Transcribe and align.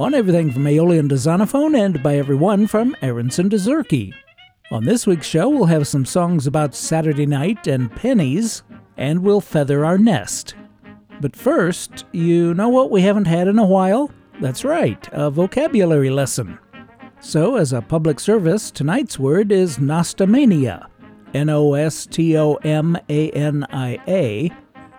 on 0.00 0.14
everything 0.14 0.50
from 0.50 0.66
Aeolian 0.66 1.10
to 1.10 1.14
Zonophone 1.16 1.78
and 1.78 2.02
by 2.02 2.16
everyone 2.16 2.66
from 2.66 2.96
Aaronson 3.02 3.50
to 3.50 3.56
Zurke. 3.56 4.14
On 4.70 4.82
this 4.82 5.06
week's 5.06 5.26
show, 5.26 5.50
we'll 5.50 5.66
have 5.66 5.86
some 5.86 6.06
songs 6.06 6.46
about 6.46 6.74
Saturday 6.74 7.26
night 7.26 7.66
and 7.66 7.94
pennies, 7.94 8.62
and 8.96 9.22
we'll 9.22 9.42
feather 9.42 9.84
our 9.84 9.98
nest. 9.98 10.54
But 11.20 11.36
first, 11.36 12.06
you 12.12 12.54
know 12.54 12.70
what 12.70 12.90
we 12.90 13.02
haven't 13.02 13.26
had 13.26 13.46
in 13.46 13.58
a 13.58 13.66
while? 13.66 14.10
That's 14.40 14.64
right, 14.64 15.06
a 15.12 15.30
vocabulary 15.30 16.08
lesson. 16.08 16.58
So, 17.20 17.56
as 17.56 17.74
a 17.74 17.82
public 17.82 18.20
service, 18.20 18.70
tonight's 18.70 19.18
word 19.18 19.52
is 19.52 19.76
nostomania. 19.76 20.86
N 21.34 21.50
O 21.50 21.74
S 21.74 22.06
T 22.06 22.38
O 22.38 22.54
M 22.54 22.96
A 23.10 23.30
N 23.32 23.66
I 23.70 23.98
A, 24.08 24.50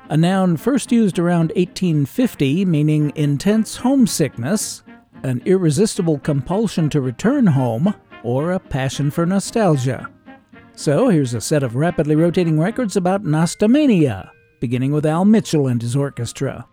a 0.10 0.16
noun 0.16 0.58
first 0.58 0.92
used 0.92 1.18
around 1.18 1.54
1850 1.56 2.66
meaning 2.66 3.12
intense 3.16 3.78
homesickness, 3.78 4.84
an 5.23 5.41
irresistible 5.45 6.19
compulsion 6.19 6.89
to 6.89 7.02
return 7.02 7.47
home, 7.47 7.94
or 8.23 8.52
a 8.52 8.59
passion 8.59 9.11
for 9.11 9.25
nostalgia. 9.25 10.09
So 10.75 11.09
here's 11.09 11.33
a 11.33 11.41
set 11.41 11.64
of 11.64 11.75
rapidly 11.75 12.16
rotating 12.16 12.59
records 12.59 12.95
about 12.95 13.23
nostomania, 13.23 14.31
beginning 14.59 14.92
with 14.92 15.05
Al 15.05 15.25
Mitchell 15.25 15.67
and 15.67 15.81
his 15.81 15.95
orchestra. 15.95 16.65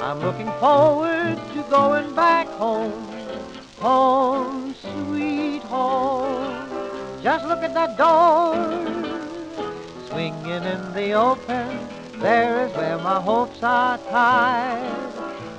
I'm 0.00 0.20
looking 0.20 0.50
forward 0.60 1.36
to 1.54 1.62
going 1.70 2.14
back 2.14 2.46
home 2.48 3.08
home, 3.78 4.74
sweet 4.74 5.62
home. 5.62 6.68
Just 7.22 7.44
look 7.46 7.62
at 7.62 7.74
that 7.74 7.96
door, 7.96 8.54
swinging 10.08 10.64
in 10.64 10.92
the 10.92 11.12
open. 11.12 11.88
There 12.18 12.66
is 12.66 12.74
where 12.76 12.98
my 12.98 13.20
hopes 13.20 13.62
are 13.62 13.98
tied. 13.98 15.12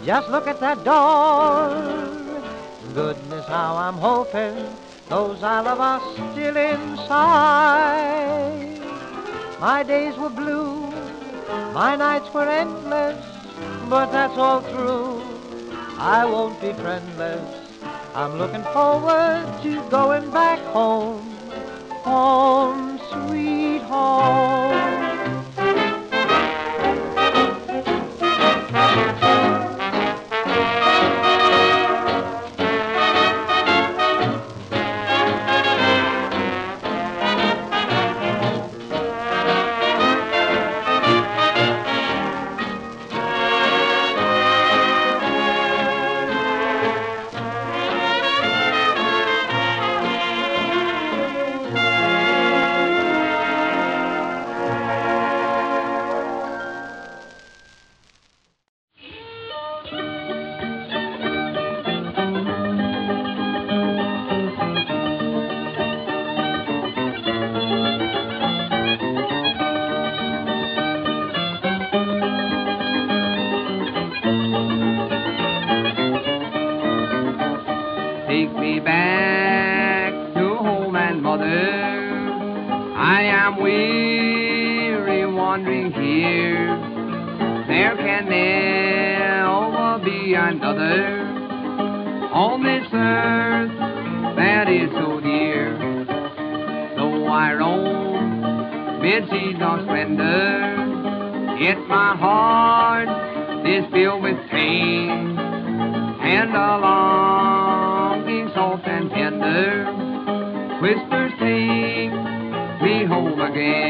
Just 0.05 0.29
look 0.29 0.47
at 0.47 0.59
that 0.59 0.83
door. 0.83 1.69
Goodness, 2.93 3.45
how 3.45 3.77
I'm 3.77 3.95
hoping 3.95 4.55
those 5.07 5.41
I 5.43 5.61
love 5.61 5.79
are 5.79 6.01
still 6.13 6.57
inside. 6.57 7.59
My 9.59 9.83
days 9.83 10.17
were 10.17 10.29
blue, 10.29 10.91
my 11.73 11.95
nights 11.95 12.33
were 12.33 12.47
endless, 12.47 13.28
but 13.89 14.11
that's 14.11 14.37
all 14.37 14.61
through. 14.61 15.19
I 15.97 16.23
won't 16.23 16.61
be 16.61 16.73
friendless. 16.73 17.55
I'm 18.13 18.37
looking 18.37 18.63
forward 18.71 19.61
to 19.63 19.89
going 19.89 20.29
back 20.29 20.59
home, 20.73 21.27
home, 22.03 22.99
sweet 23.11 23.81
home. 23.81 24.78
Though 97.39 97.45
I 97.45 97.53
roam 97.53 99.01
mid 99.01 99.29
seas 99.29 99.55
of 99.61 99.83
splendor, 99.83 101.55
yet 101.57 101.79
my 101.87 102.13
heart 102.17 103.07
is 103.65 103.85
filled 103.93 104.23
with 104.23 104.35
pain. 104.51 105.39
And 105.39 106.51
a 106.51 106.77
longing 106.83 108.49
soft 108.53 108.85
and 108.87 109.09
tender. 109.09 109.85
Whispers 110.81 111.31
take 111.39 112.11
me 112.83 113.05
home 113.05 113.39
again 113.39 113.88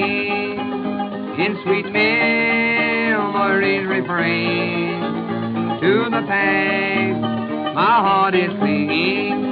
ringing 0.00 0.58
in 1.38 1.60
sweet 1.64 1.86
memories 1.92 3.86
refrain 3.86 5.00
to 5.80 6.04
the 6.10 6.22
past 6.26 7.44
my 7.74 7.82
heart 7.82 8.34
is 8.36 8.50
clinging. 8.60 9.44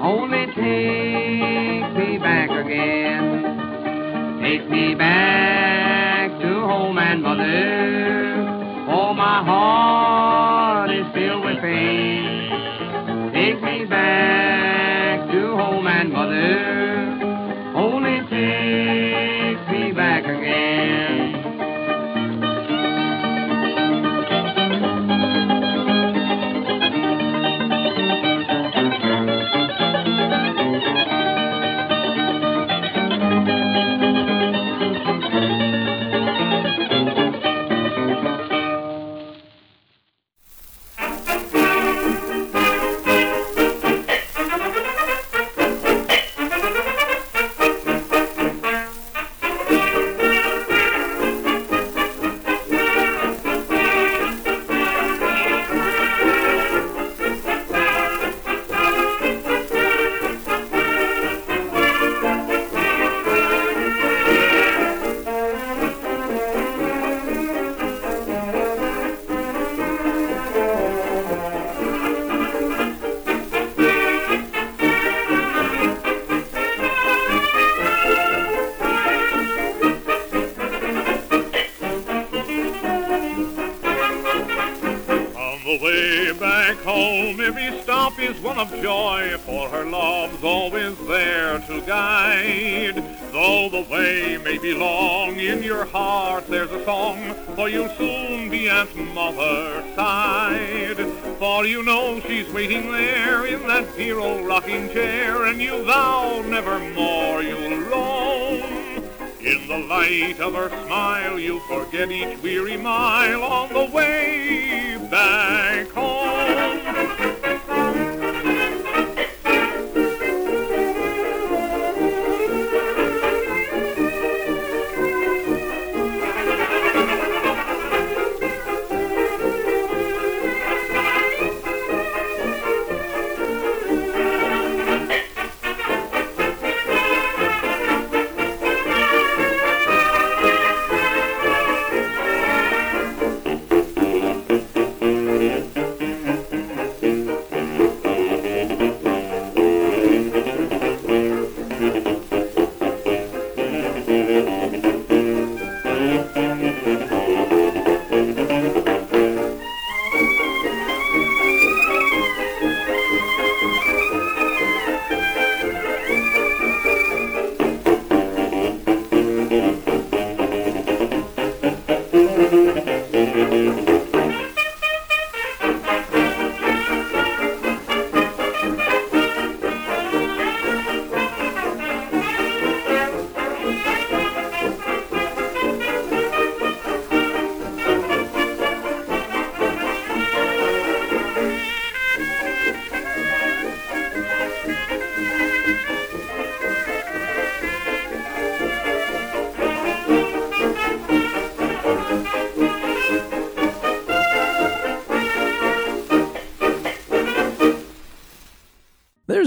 Only 0.00 0.46
take 0.46 1.92
me 1.98 2.16
back 2.16 2.48
again. 2.48 4.40
Take 4.42 4.70
me 4.70 4.94
back 4.94 6.30
to 6.40 6.48
home 6.48 6.96
and 6.98 7.22
mother. 7.22 8.86
Oh, 8.88 9.12
my 9.12 9.44
heart 9.44 10.90
is 10.92 11.04
filled 11.12 11.44
with 11.44 11.60
pain. 11.60 13.32
Take 13.34 13.62
me 13.62 13.84
back 13.84 15.30
to 15.30 15.54
home 15.54 15.86
and 15.86 16.10
mother. 16.10 17.74
Only 17.76 18.20
take 18.30 19.11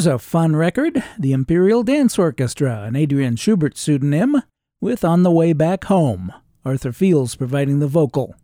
A 0.06 0.20
fun 0.20 0.56
record, 0.56 1.04
the 1.18 1.32
Imperial 1.32 1.82
Dance 1.82 2.20
Orchestra, 2.20 2.84
an 2.84 2.96
Adrian 2.96 3.36
Schubert 3.38 3.76
pseudonym, 3.76 4.42
with 4.80 5.04
On 5.04 5.24
the 5.24 5.32
Way 5.32 5.52
Back 5.54 5.86
Home, 5.86 6.32
Arthur 6.64 6.92
Fields 6.92 7.36
providing 7.36 7.80
the 7.80 7.88
vocal. 7.88 8.36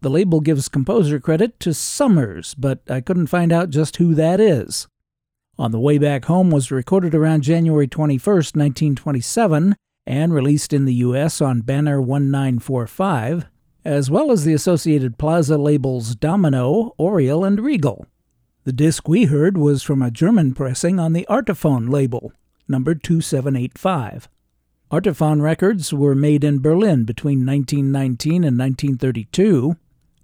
The 0.00 0.10
label 0.10 0.40
gives 0.40 0.68
composer 0.68 1.18
credit 1.18 1.58
to 1.60 1.74
Summers, 1.74 2.54
but 2.54 2.82
I 2.88 3.00
couldn't 3.00 3.26
find 3.26 3.52
out 3.52 3.70
just 3.70 3.96
who 3.96 4.14
that 4.14 4.38
is. 4.38 4.86
On 5.58 5.72
the 5.72 5.80
Way 5.80 5.98
Back 5.98 6.26
Home 6.26 6.50
was 6.50 6.70
recorded 6.70 7.16
around 7.16 7.42
January 7.42 7.88
21, 7.88 8.20
1927, 8.36 9.74
and 10.06 10.32
released 10.32 10.72
in 10.72 10.84
the 10.84 10.94
U.S. 10.94 11.40
on 11.40 11.62
Banner 11.62 12.00
1945, 12.00 13.46
as 13.84 14.08
well 14.08 14.30
as 14.30 14.44
the 14.44 14.54
Associated 14.54 15.18
Plaza 15.18 15.58
labels 15.58 16.14
Domino, 16.14 16.94
Oriole, 16.96 17.44
and 17.44 17.58
Regal. 17.58 18.06
The 18.68 18.72
disc 18.74 19.08
we 19.08 19.24
heard 19.24 19.56
was 19.56 19.82
from 19.82 20.02
a 20.02 20.10
German 20.10 20.52
pressing 20.52 21.00
on 21.00 21.14
the 21.14 21.26
Artiphon 21.26 21.86
label, 21.86 22.34
number 22.68 22.94
2785. 22.94 24.28
Artiphon 24.90 25.40
records 25.40 25.94
were 25.94 26.14
made 26.14 26.44
in 26.44 26.60
Berlin 26.60 27.04
between 27.04 27.46
1919 27.46 28.44
and 28.44 28.58
1932, 28.58 29.74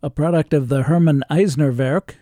a 0.03 0.11
product 0.11 0.53
of 0.53 0.69
the 0.69 0.83
Hermann 0.83 1.25
Eisner 1.31 1.73
Werk, 1.73 2.17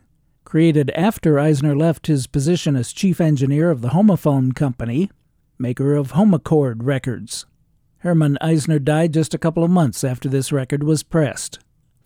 created 0.45 0.93
after 0.95 1.41
Eisner 1.41 1.75
left 1.75 2.07
his 2.07 2.29
position 2.29 2.77
as 2.77 2.93
chief 2.93 3.21
engineer 3.21 3.73
of 3.73 3.81
the 3.81 3.89
Homophone 3.89 4.55
Company, 4.55 5.11
maker 5.59 5.97
of 5.97 6.13
Homochord 6.13 6.85
records. 6.85 7.47
Hermann 7.99 8.39
Eisner 8.41 8.79
died 8.79 9.13
just 9.13 9.35
a 9.35 9.39
couple 9.39 9.65
of 9.65 9.73
months 9.73 10.05
after 10.05 10.29
this 10.29 10.53
record 10.53 10.85
was 10.85 11.03
pressed. 11.03 11.59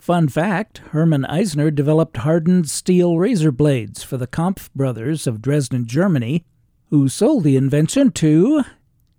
Fun 0.07 0.29
fact 0.29 0.77
Hermann 0.91 1.25
Eisner 1.25 1.69
developed 1.69 2.15
hardened 2.15 2.69
steel 2.69 3.17
razor 3.17 3.51
blades 3.51 4.03
for 4.03 4.15
the 4.15 4.25
Kampf 4.25 4.73
brothers 4.73 5.27
of 5.27 5.41
Dresden, 5.41 5.85
Germany, 5.85 6.45
who 6.85 7.09
sold 7.09 7.43
the 7.43 7.57
invention 7.57 8.11
to 8.11 8.63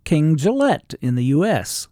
King 0.04 0.38
Gillette 0.38 0.94
in 1.02 1.14
the 1.14 1.26
U.S. 1.26 1.88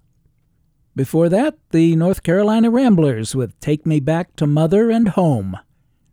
Before 0.95 1.29
that, 1.29 1.59
the 1.73 1.95
North 1.95 2.23
Carolina 2.23 2.71
Ramblers 2.71 3.37
with 3.37 3.61
Take 3.61 3.85
Me 3.85 4.01
Back 4.01 4.35
to 4.37 4.47
Mother 4.47 4.91
and 4.91 5.11
Home, 5.11 5.59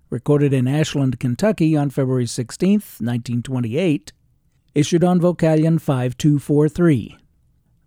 recorded 0.09 0.51
in 0.51 0.67
Ashland, 0.67 1.21
Kentucky 1.21 1.77
on 1.77 1.89
February 1.89 2.25
16, 2.25 2.73
1928, 2.73 4.11
issued 4.75 5.05
on 5.05 5.21
Vocalion 5.21 5.79
5243. 5.79 7.17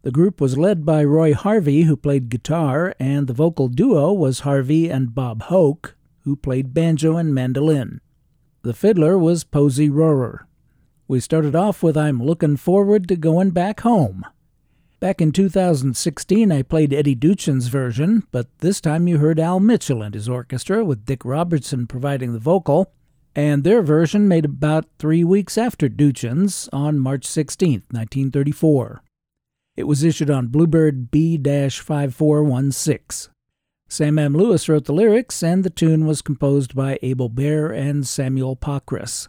The 0.06 0.12
group 0.12 0.40
was 0.40 0.56
led 0.56 0.86
by 0.86 1.02
Roy 1.02 1.34
Harvey, 1.34 1.82
who 1.82 1.96
played 1.96 2.28
guitar, 2.28 2.94
and 3.00 3.26
the 3.26 3.34
vocal 3.34 3.66
duo 3.66 4.12
was 4.12 4.46
Harvey 4.46 4.88
and 4.88 5.12
Bob 5.12 5.42
Hoke, 5.42 5.96
who 6.20 6.36
played 6.36 6.72
banjo 6.72 7.16
and 7.16 7.34
mandolin. 7.34 8.00
The 8.62 8.72
fiddler 8.72 9.18
was 9.18 9.42
Posey 9.42 9.90
Rohrer. 9.90 10.44
We 11.08 11.18
started 11.18 11.56
off 11.56 11.82
with 11.82 11.96
I'm 11.96 12.22
Looking 12.22 12.56
Forward 12.56 13.08
to 13.08 13.16
Going 13.16 13.50
Back 13.50 13.80
Home. 13.80 14.24
Back 15.00 15.20
in 15.20 15.32
2016, 15.32 16.52
I 16.52 16.62
played 16.62 16.92
Eddie 16.92 17.16
Duchin's 17.16 17.66
version, 17.66 18.28
but 18.30 18.46
this 18.58 18.80
time 18.80 19.08
you 19.08 19.18
heard 19.18 19.40
Al 19.40 19.58
Mitchell 19.58 20.02
and 20.02 20.14
his 20.14 20.28
orchestra, 20.28 20.84
with 20.84 21.04
Dick 21.04 21.24
Robertson 21.24 21.88
providing 21.88 22.32
the 22.32 22.38
vocal, 22.38 22.92
and 23.34 23.64
their 23.64 23.82
version 23.82 24.28
made 24.28 24.44
about 24.44 24.86
three 25.00 25.24
weeks 25.24 25.58
after 25.58 25.88
Duchin's 25.88 26.68
on 26.72 27.00
March 27.00 27.24
16, 27.24 27.82
1934. 27.90 29.02
It 29.76 29.84
was 29.84 30.02
issued 30.02 30.30
on 30.30 30.46
Bluebird 30.46 31.10
B 31.10 31.36
5416. 31.36 33.30
Sam 33.88 34.18
M. 34.18 34.34
Lewis 34.34 34.68
wrote 34.68 34.86
the 34.86 34.94
lyrics, 34.94 35.42
and 35.42 35.62
the 35.62 35.70
tune 35.70 36.06
was 36.06 36.22
composed 36.22 36.74
by 36.74 36.98
Abel 37.02 37.28
Baer 37.28 37.70
and 37.70 38.06
Samuel 38.06 38.56
Pokras. 38.56 39.28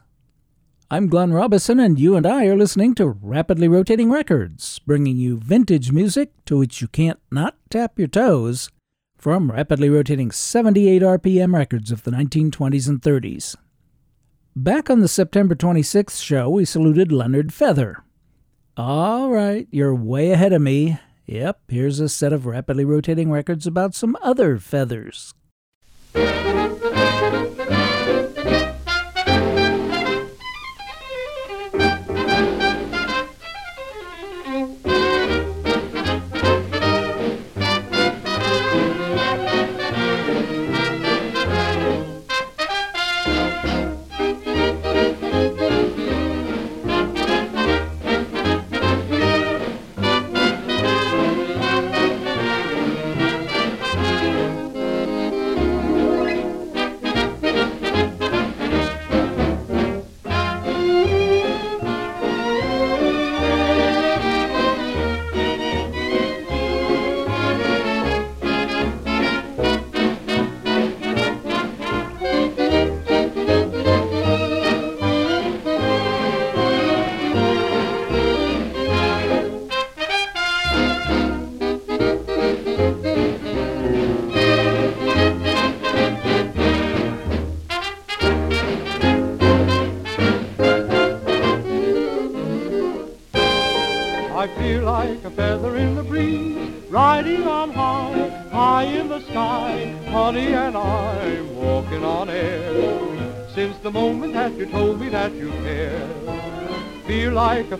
I'm 0.90 1.10
Glenn 1.10 1.34
Robison, 1.34 1.82
and 1.82 2.00
you 2.00 2.16
and 2.16 2.26
I 2.26 2.46
are 2.46 2.56
listening 2.56 2.96
to 2.96 3.10
Rapidly 3.10 3.68
Rotating 3.68 4.10
Records, 4.10 4.80
bringing 4.80 5.18
you 5.18 5.38
vintage 5.38 5.92
music 5.92 6.32
to 6.46 6.58
which 6.58 6.82
you 6.82 6.88
can't 6.88 7.20
not 7.30 7.58
tap 7.70 8.00
your 8.00 8.08
toes 8.08 8.70
from 9.18 9.52
rapidly 9.52 9.90
rotating 9.90 10.32
78 10.32 11.02
RPM 11.02 11.54
records 11.54 11.92
of 11.92 12.04
the 12.04 12.12
1920s 12.12 12.88
and 12.88 13.02
30s. 13.02 13.58
Back 14.56 14.90
on 14.90 15.02
the 15.02 15.10
September 15.10 15.56
26th 15.56 16.24
show, 16.24 16.50
we 16.50 16.64
saluted 16.64 17.12
Leonard 17.12 17.54
Feather, 17.54 18.04
all 18.78 19.32
right, 19.32 19.68
you're 19.72 19.96
way 19.96 20.32
ahead 20.32 20.54
of 20.54 20.62
me. 20.62 21.00
Yep, 21.26 21.62
here's 21.68 22.00
a 22.00 22.08
set 22.08 22.32
of 22.32 22.46
rapidly 22.46 22.86
rotating 22.86 23.32
records 23.32 23.66
about 23.66 23.96
some 23.96 24.16
other 24.22 24.60
feathers. 24.60 25.34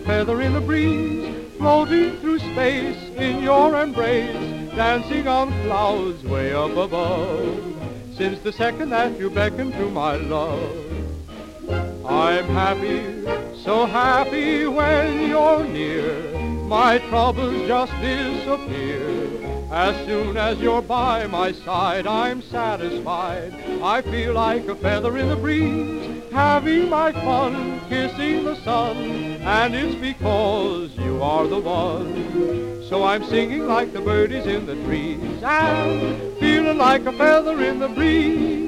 Feather 0.08 0.40
in 0.40 0.54
the 0.54 0.60
breeze, 0.62 1.36
floating 1.58 2.16
through 2.16 2.38
space 2.38 2.96
in 3.18 3.42
your 3.42 3.78
embrace, 3.78 4.72
dancing 4.74 5.28
on 5.28 5.48
clouds 5.64 6.24
way 6.24 6.50
up 6.50 6.74
above. 6.78 7.76
Since 8.14 8.40
the 8.40 8.50
second 8.50 8.88
that 8.88 9.18
you 9.18 9.28
beckoned 9.28 9.74
to 9.74 9.90
my 9.90 10.16
love, 10.16 10.86
I'm 12.06 12.46
happy, 12.46 13.02
so 13.62 13.84
happy 13.84 14.66
when 14.66 15.28
you're 15.28 15.64
near. 15.64 16.32
My 16.62 16.96
troubles 17.10 17.68
just 17.68 17.92
disappear. 18.00 19.02
As 19.70 19.94
soon 20.06 20.38
as 20.38 20.58
you're 20.58 20.80
by 20.80 21.26
my 21.26 21.52
side, 21.52 22.06
I'm 22.06 22.40
satisfied. 22.40 23.52
I 23.82 24.00
feel 24.00 24.32
like 24.32 24.66
a 24.68 24.74
feather 24.74 25.18
in 25.18 25.28
the 25.28 25.36
breeze, 25.36 26.22
having 26.32 26.88
my 26.88 27.12
fun, 27.12 27.77
kissing 27.88 28.44
the 28.44 28.56
sun. 28.62 28.96
And 29.42 29.74
it's 29.74 29.94
because 29.94 30.94
you 30.96 31.22
are 31.22 31.46
the 31.46 31.58
one. 31.58 32.84
So 32.88 33.04
I'm 33.04 33.24
singing 33.24 33.66
like 33.66 33.92
the 33.92 34.00
birdies 34.00 34.46
in 34.46 34.66
the 34.66 34.76
trees 34.84 35.42
and 35.42 36.38
feeling 36.38 36.78
like 36.78 37.04
a 37.06 37.12
feather 37.12 37.62
in 37.62 37.78
the 37.78 37.88
breeze. 37.88 38.67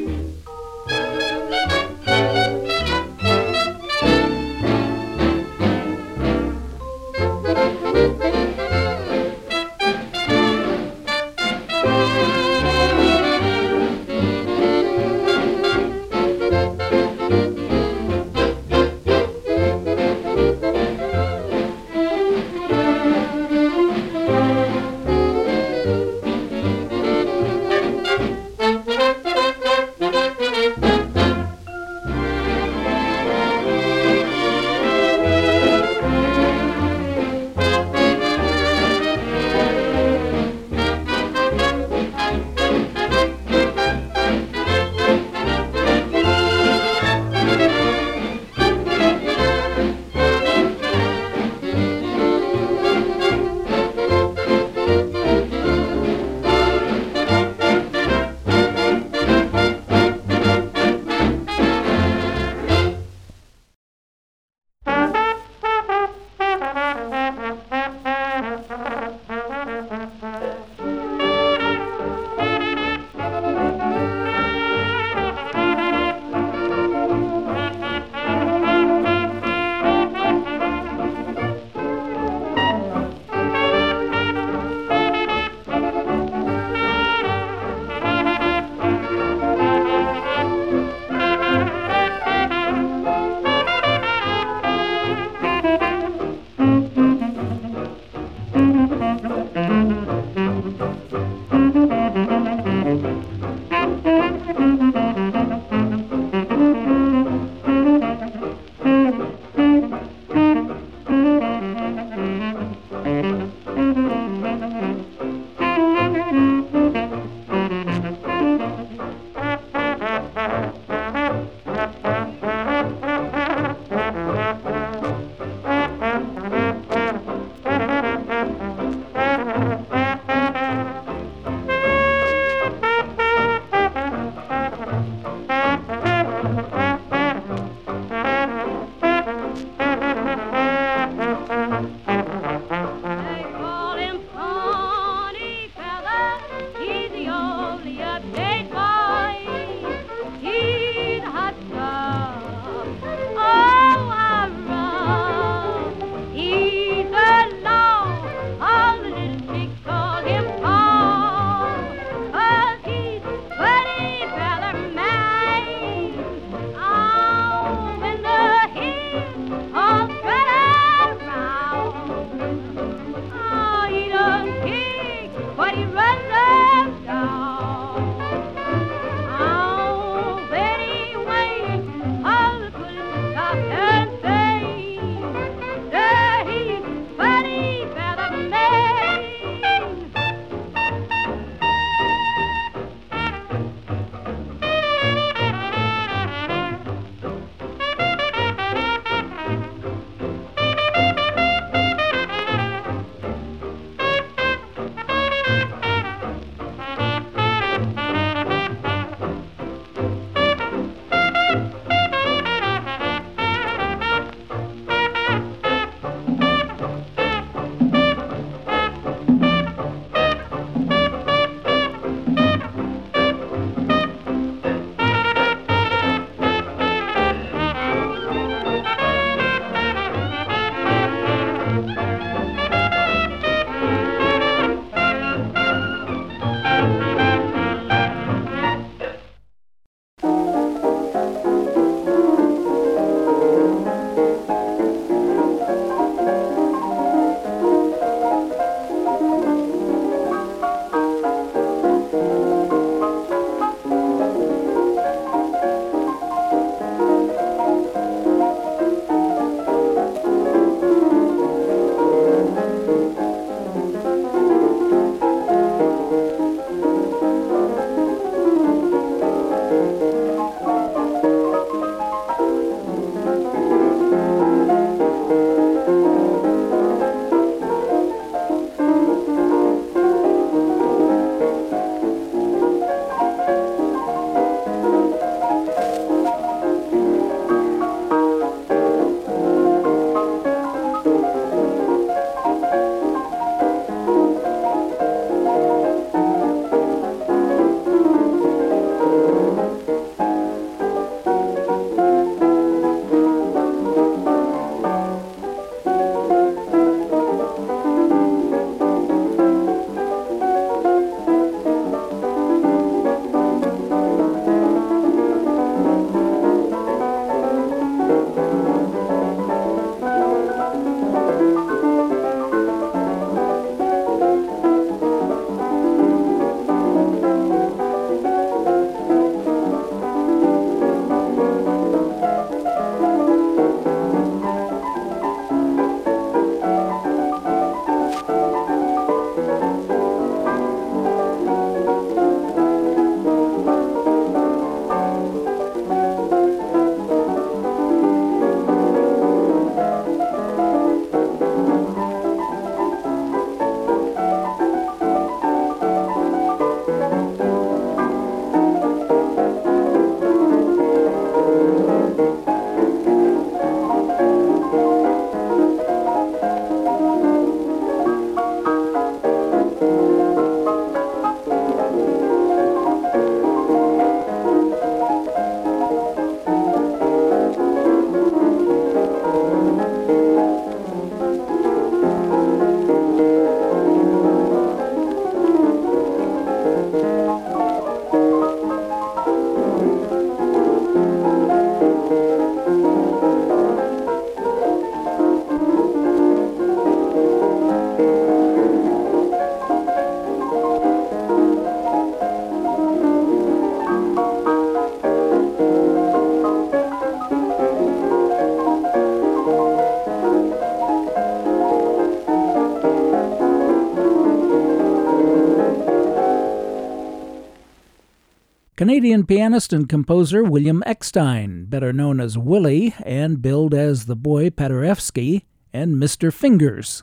Canadian 418.81 419.27
pianist 419.27 419.75
and 419.75 419.91
composer 419.91 420.43
William 420.43 420.83
Eckstein, 420.87 421.67
better 421.67 421.93
known 421.93 422.19
as 422.19 422.39
Willie 422.39 422.95
and 423.05 423.43
billed 423.43 423.75
as 423.75 424.07
the 424.07 424.17
boy 424.17 424.49
Paderewski 424.49 425.43
and 425.71 425.97
Mr. 425.97 426.33
Fingers. 426.33 427.03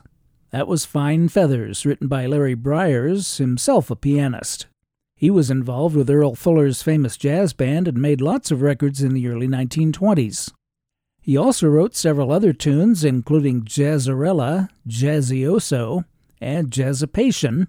That 0.50 0.66
was 0.66 0.84
Fine 0.84 1.28
Feathers, 1.28 1.86
written 1.86 2.08
by 2.08 2.26
Larry 2.26 2.56
Briers, 2.56 3.38
himself 3.38 3.92
a 3.92 3.94
pianist. 3.94 4.66
He 5.14 5.30
was 5.30 5.52
involved 5.52 5.94
with 5.94 6.10
Earl 6.10 6.34
Fuller's 6.34 6.82
famous 6.82 7.16
jazz 7.16 7.52
band 7.52 7.86
and 7.86 8.02
made 8.02 8.20
lots 8.20 8.50
of 8.50 8.60
records 8.60 9.00
in 9.00 9.14
the 9.14 9.28
early 9.28 9.46
1920s. 9.46 10.50
He 11.20 11.36
also 11.36 11.68
wrote 11.68 11.94
several 11.94 12.32
other 12.32 12.52
tunes, 12.52 13.04
including 13.04 13.62
Jazzarella, 13.62 14.68
Jazzioso, 14.88 16.06
and 16.40 16.72
Jazzapation, 16.72 17.68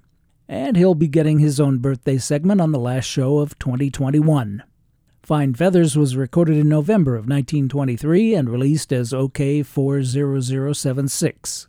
and 0.49 0.75
he'll 0.75 0.95
be 0.95 1.07
getting 1.07 1.37
his 1.37 1.59
own 1.59 1.77
birthday 1.77 2.17
segment 2.17 2.59
on 2.59 2.71
the 2.71 2.79
last 2.79 3.05
show 3.05 3.37
of 3.37 3.57
2021. 3.59 4.63
Fine 5.21 5.53
Feathers 5.53 5.95
was 5.95 6.17
recorded 6.17 6.57
in 6.57 6.67
November 6.67 7.13
of 7.13 7.27
1923 7.27 8.33
and 8.33 8.49
released 8.49 8.91
as 8.91 9.13
OK 9.13 9.61
40076. 9.61 11.67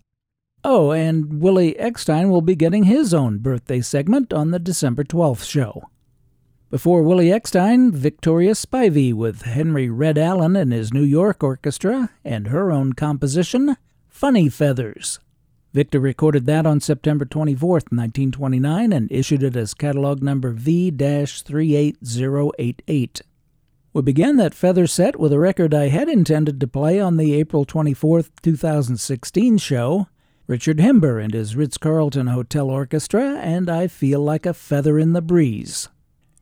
Oh, 0.65 0.93
and 0.93 1.43
Willie 1.43 1.79
Eckstein 1.79 2.31
will 2.31 2.41
be 2.41 2.57
getting 2.57 2.85
his 2.85 3.13
own 3.13 3.39
birthday 3.39 3.83
segment 3.83 4.33
on 4.33 4.51
the 4.51 4.59
December 4.59 5.05
12th 5.05 5.47
show. 5.47 5.83
Before 6.71 7.03
Willie 7.03 7.33
Eckstein, 7.33 7.93
Victoria 7.93 8.53
Spivey 8.53 9.13
with 9.13 9.43
Henry 9.43 9.91
Red 9.91 10.17
Allen 10.17 10.57
and 10.57 10.73
his 10.73 10.93
New 10.93 11.03
York 11.03 11.43
Orchestra 11.43 12.11
and 12.25 12.49
her 12.49 12.73
own 12.73 12.95
composition, 12.95 13.77
Funny 14.09 14.49
Feathers. 14.49 15.19
Victor 15.73 16.01
recorded 16.01 16.47
that 16.47 16.67
on 16.67 16.81
September 16.81 17.25
24, 17.25 17.71
1929, 17.71 18.93
and 18.93 19.13
issued 19.13 19.45
it 19.45 19.55
as 19.55 19.73
catalog 19.73 20.21
number 20.21 20.51
V 20.51 20.91
38088. 20.91 23.23
We 23.93 24.03
began 24.03 24.37
that 24.37 24.55
feather 24.55 24.87
set 24.87 25.19
with 25.19 25.33
a 25.33 25.39
record 25.39 25.73
I 25.73 25.89
had 25.89 26.09
intended 26.09 26.61
to 26.61 26.67
play 26.67 27.01
on 27.01 27.17
the 27.17 27.35
April 27.35 27.65
24, 27.65 28.25
2016 28.43 29.59
show 29.59 30.09
Richard 30.49 30.79
Himber 30.79 31.23
and 31.23 31.33
his 31.33 31.55
Ritz 31.55 31.79
Carlton 31.79 32.27
Hotel 32.27 32.69
Orchestra, 32.69 33.37
and 33.37 33.71
I 33.71 33.87
Feel 33.87 34.21
Like 34.21 34.47
a 34.47 34.55
Feather 34.55 34.99
in 34.99 35.13
the 35.13 35.23
Breeze. 35.23 35.89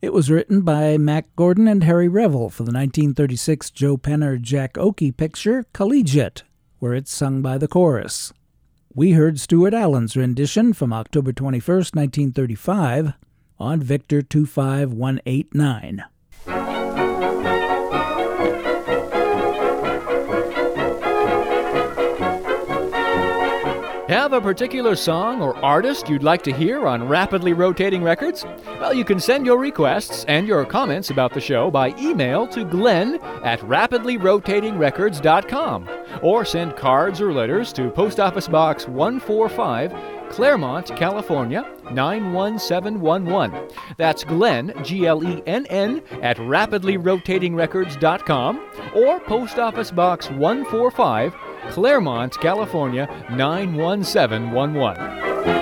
It 0.01 0.13
was 0.13 0.31
written 0.31 0.61
by 0.61 0.97
Mack 0.97 1.35
Gordon 1.35 1.67
and 1.67 1.83
Harry 1.83 2.07
Revel 2.07 2.49
for 2.49 2.63
the 2.63 2.71
1936 2.71 3.69
Joe 3.69 3.97
Penner 3.97 4.41
Jack 4.41 4.73
Oakie 4.73 5.15
picture 5.15 5.67
Collegiate, 5.73 6.41
where 6.79 6.95
it's 6.95 7.11
sung 7.11 7.43
by 7.43 7.59
the 7.59 7.67
chorus. 7.67 8.33
We 8.99 9.11
heard 9.11 9.39
Stuart 9.39 9.73
Allen's 9.73 10.17
rendition 10.17 10.73
from 10.73 10.91
October 10.91 11.31
21, 11.31 11.77
1935, 11.93 13.13
on 13.57 13.81
Victor 13.81 14.21
25189. 14.21 16.03
Have 24.09 24.33
a 24.33 24.41
particular 24.41 24.95
song 24.95 25.39
or 25.39 25.55
artist 25.63 26.09
you'd 26.09 26.23
like 26.23 26.41
to 26.41 26.51
hear 26.51 26.87
on 26.87 27.07
Rapidly 27.07 27.53
Rotating 27.53 28.01
Records? 28.01 28.43
Well, 28.79 28.91
you 28.91 29.05
can 29.05 29.19
send 29.19 29.45
your 29.45 29.59
requests 29.59 30.25
and 30.25 30.47
your 30.47 30.65
comments 30.65 31.11
about 31.11 31.31
the 31.31 31.39
show 31.39 31.69
by 31.69 31.89
email 31.99 32.47
to 32.47 32.65
glenn 32.65 33.19
at 33.43 33.59
rapidlyrotatingrecords.com 33.59 35.89
or 36.23 36.43
send 36.43 36.75
cards 36.75 37.21
or 37.21 37.31
letters 37.31 37.71
to 37.73 37.91
Post 37.91 38.19
Office 38.19 38.47
Box 38.47 38.87
145, 38.87 39.91
Claremont, 40.29 40.95
California 40.95 41.65
91711. 41.91 43.67
That's 43.97 44.23
Glenn, 44.23 44.71
G 44.83 45.07
L 45.07 45.23
E 45.23 45.41
N 45.45 45.65
N, 45.67 46.01
at 46.21 46.37
rapidlyrotatingrecords.com 46.37 48.61
or 48.95 49.19
Post 49.19 49.59
Office 49.59 49.91
Box 49.91 50.31
145, 50.31 51.35
Claremont, 51.69 52.39
California 52.39 53.07
91711. 53.31 55.58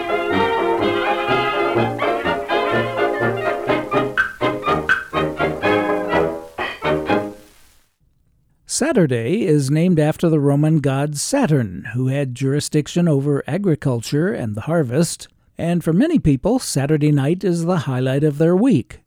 Saturday 8.77 9.43
is 9.43 9.71
named 9.71 9.99
after 9.99 10.29
the 10.29 10.39
Roman 10.39 10.81
god 10.81 11.17
Saturn, 11.17 11.85
who 11.95 12.09
had 12.09 12.35
jurisdiction 12.35 13.07
over 13.07 13.43
agriculture 13.47 14.31
and 14.31 14.53
the 14.53 14.69
harvest, 14.69 15.27
and 15.57 15.83
for 15.83 15.93
many 15.93 16.19
people, 16.19 16.59
Saturday 16.59 17.11
night 17.11 17.43
is 17.43 17.65
the 17.65 17.77
highlight 17.89 18.23
of 18.23 18.37
their 18.37 18.55
week. 18.55 18.99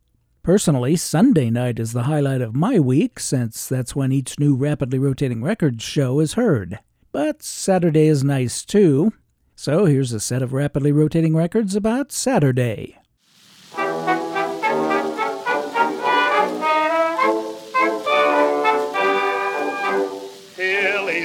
Personally, 0.42 0.96
Sunday 0.96 1.50
night 1.50 1.78
is 1.78 1.92
the 1.92 2.02
highlight 2.02 2.40
of 2.40 2.52
my 2.52 2.80
week, 2.80 3.20
since 3.20 3.68
that's 3.68 3.94
when 3.94 4.10
each 4.10 4.40
new 4.40 4.56
rapidly 4.56 4.98
rotating 4.98 5.40
records 5.40 5.84
show 5.84 6.18
is 6.18 6.32
heard. 6.32 6.80
But 7.12 7.40
Saturday 7.40 8.08
is 8.08 8.24
nice 8.24 8.64
too, 8.64 9.12
so 9.54 9.84
here's 9.84 10.12
a 10.12 10.18
set 10.18 10.42
of 10.42 10.52
rapidly 10.52 10.90
rotating 10.90 11.36
records 11.36 11.76
about 11.76 12.10
Saturday. 12.10 12.99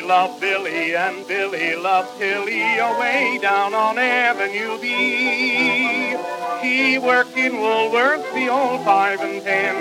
Loved 0.05 0.39
Billy 0.39 0.95
and 0.95 1.27
Billy 1.27 1.75
loved 1.75 2.19
Tilly 2.19 2.77
away 2.77 3.39
down 3.41 3.73
on 3.73 3.97
Avenue 3.97 4.79
B. 4.79 6.15
He 6.61 6.99
worked 6.99 7.35
in 7.37 7.53
Woolworths, 7.53 8.33
the 8.33 8.47
old 8.49 8.83
five 8.85 9.19
and 9.21 9.41
ten. 9.43 9.75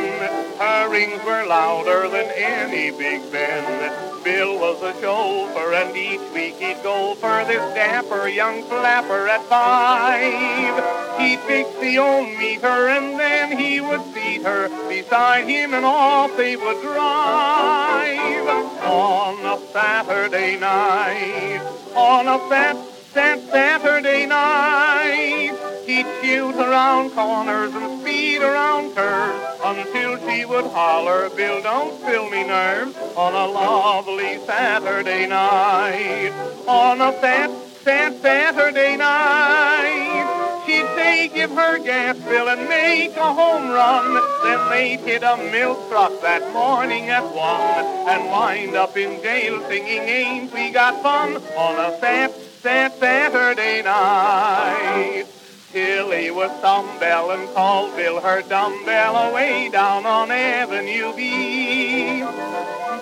Her 0.58 0.88
rings 0.90 1.22
were 1.24 1.44
louder 1.46 2.08
than 2.08 2.26
any 2.36 2.90
Big 2.90 3.30
Ben. 3.30 3.92
Bill 4.24 4.58
was 4.58 4.82
a 4.82 4.98
chauffeur, 5.02 5.74
and 5.74 5.94
each 5.96 6.20
week 6.32 6.56
he'd 6.56 6.82
go 6.82 7.14
for 7.16 7.44
this 7.44 7.74
dapper 7.74 8.26
young 8.28 8.62
flapper 8.64 9.28
at 9.28 9.42
five. 9.44 11.20
He'd 11.20 11.40
fix 11.40 11.68
the 11.80 11.98
old 11.98 12.28
meter, 12.38 12.88
and 12.88 13.20
then 13.20 13.58
he 13.58 13.80
would 13.82 14.02
seat 14.14 14.42
her 14.42 14.68
beside 14.88 15.46
him, 15.46 15.74
and 15.74 15.84
off 15.84 16.34
they 16.38 16.56
would 16.56 16.80
drive. 16.80 18.48
On 18.84 19.44
a 19.44 19.58
Saturday 19.72 20.13
night, 20.14 21.60
on 21.94 22.28
a 22.28 22.38
fat, 22.48 22.76
fat 23.12 23.40
Saturday 23.50 24.26
night, 24.26 25.52
he'd 25.86 26.06
shoot 26.22 26.54
around 26.56 27.10
corners 27.10 27.74
and 27.74 28.00
speed 28.00 28.40
around 28.40 28.94
curves 28.94 29.60
until 29.64 30.16
she 30.26 30.44
would 30.44 30.66
holler, 30.66 31.30
Bill, 31.30 31.62
don't 31.62 32.00
spill 32.00 32.30
me 32.30 32.46
nerves. 32.46 32.96
On 33.16 33.32
a 33.34 33.46
lovely 33.52 34.38
Saturday 34.46 35.26
night. 35.26 36.32
On 36.66 37.00
a 37.00 37.12
fat, 37.12 37.50
fat 37.84 38.14
Saturday 38.22 38.96
night, 38.96 40.43
she'd 40.66 40.86
say, 40.94 41.28
give 41.28 41.50
her 41.50 41.78
gas 41.78 42.16
bill 42.18 42.48
and 42.48 42.68
make 42.68 43.16
a 43.16 43.32
home 43.32 43.70
run. 43.70 44.14
Then 44.42 44.70
they'd 44.70 45.00
hit 45.00 45.22
a 45.22 45.36
milk 45.36 45.88
truck 45.88 46.20
that 46.22 46.52
morning 46.52 47.08
at 47.08 47.24
one 47.24 47.84
and 48.08 48.30
wind 48.30 48.74
up 48.74 48.96
in 48.96 49.22
jail 49.22 49.60
singing, 49.68 50.02
ain't 50.02 50.52
we 50.52 50.70
got 50.70 51.02
fun 51.02 51.36
on 51.36 51.92
a 51.92 51.96
fat, 51.98 52.32
fat 52.32 52.92
Saturday 52.98 53.82
night. 53.82 55.26
Tilly 55.74 56.30
was 56.30 56.52
dumbbell 56.62 57.32
and 57.32 57.52
called 57.52 57.96
Bill 57.96 58.20
her 58.20 58.42
dumbbell 58.42 59.16
away 59.28 59.68
down 59.70 60.06
on 60.06 60.30
Avenue 60.30 61.12
B. 61.16 62.20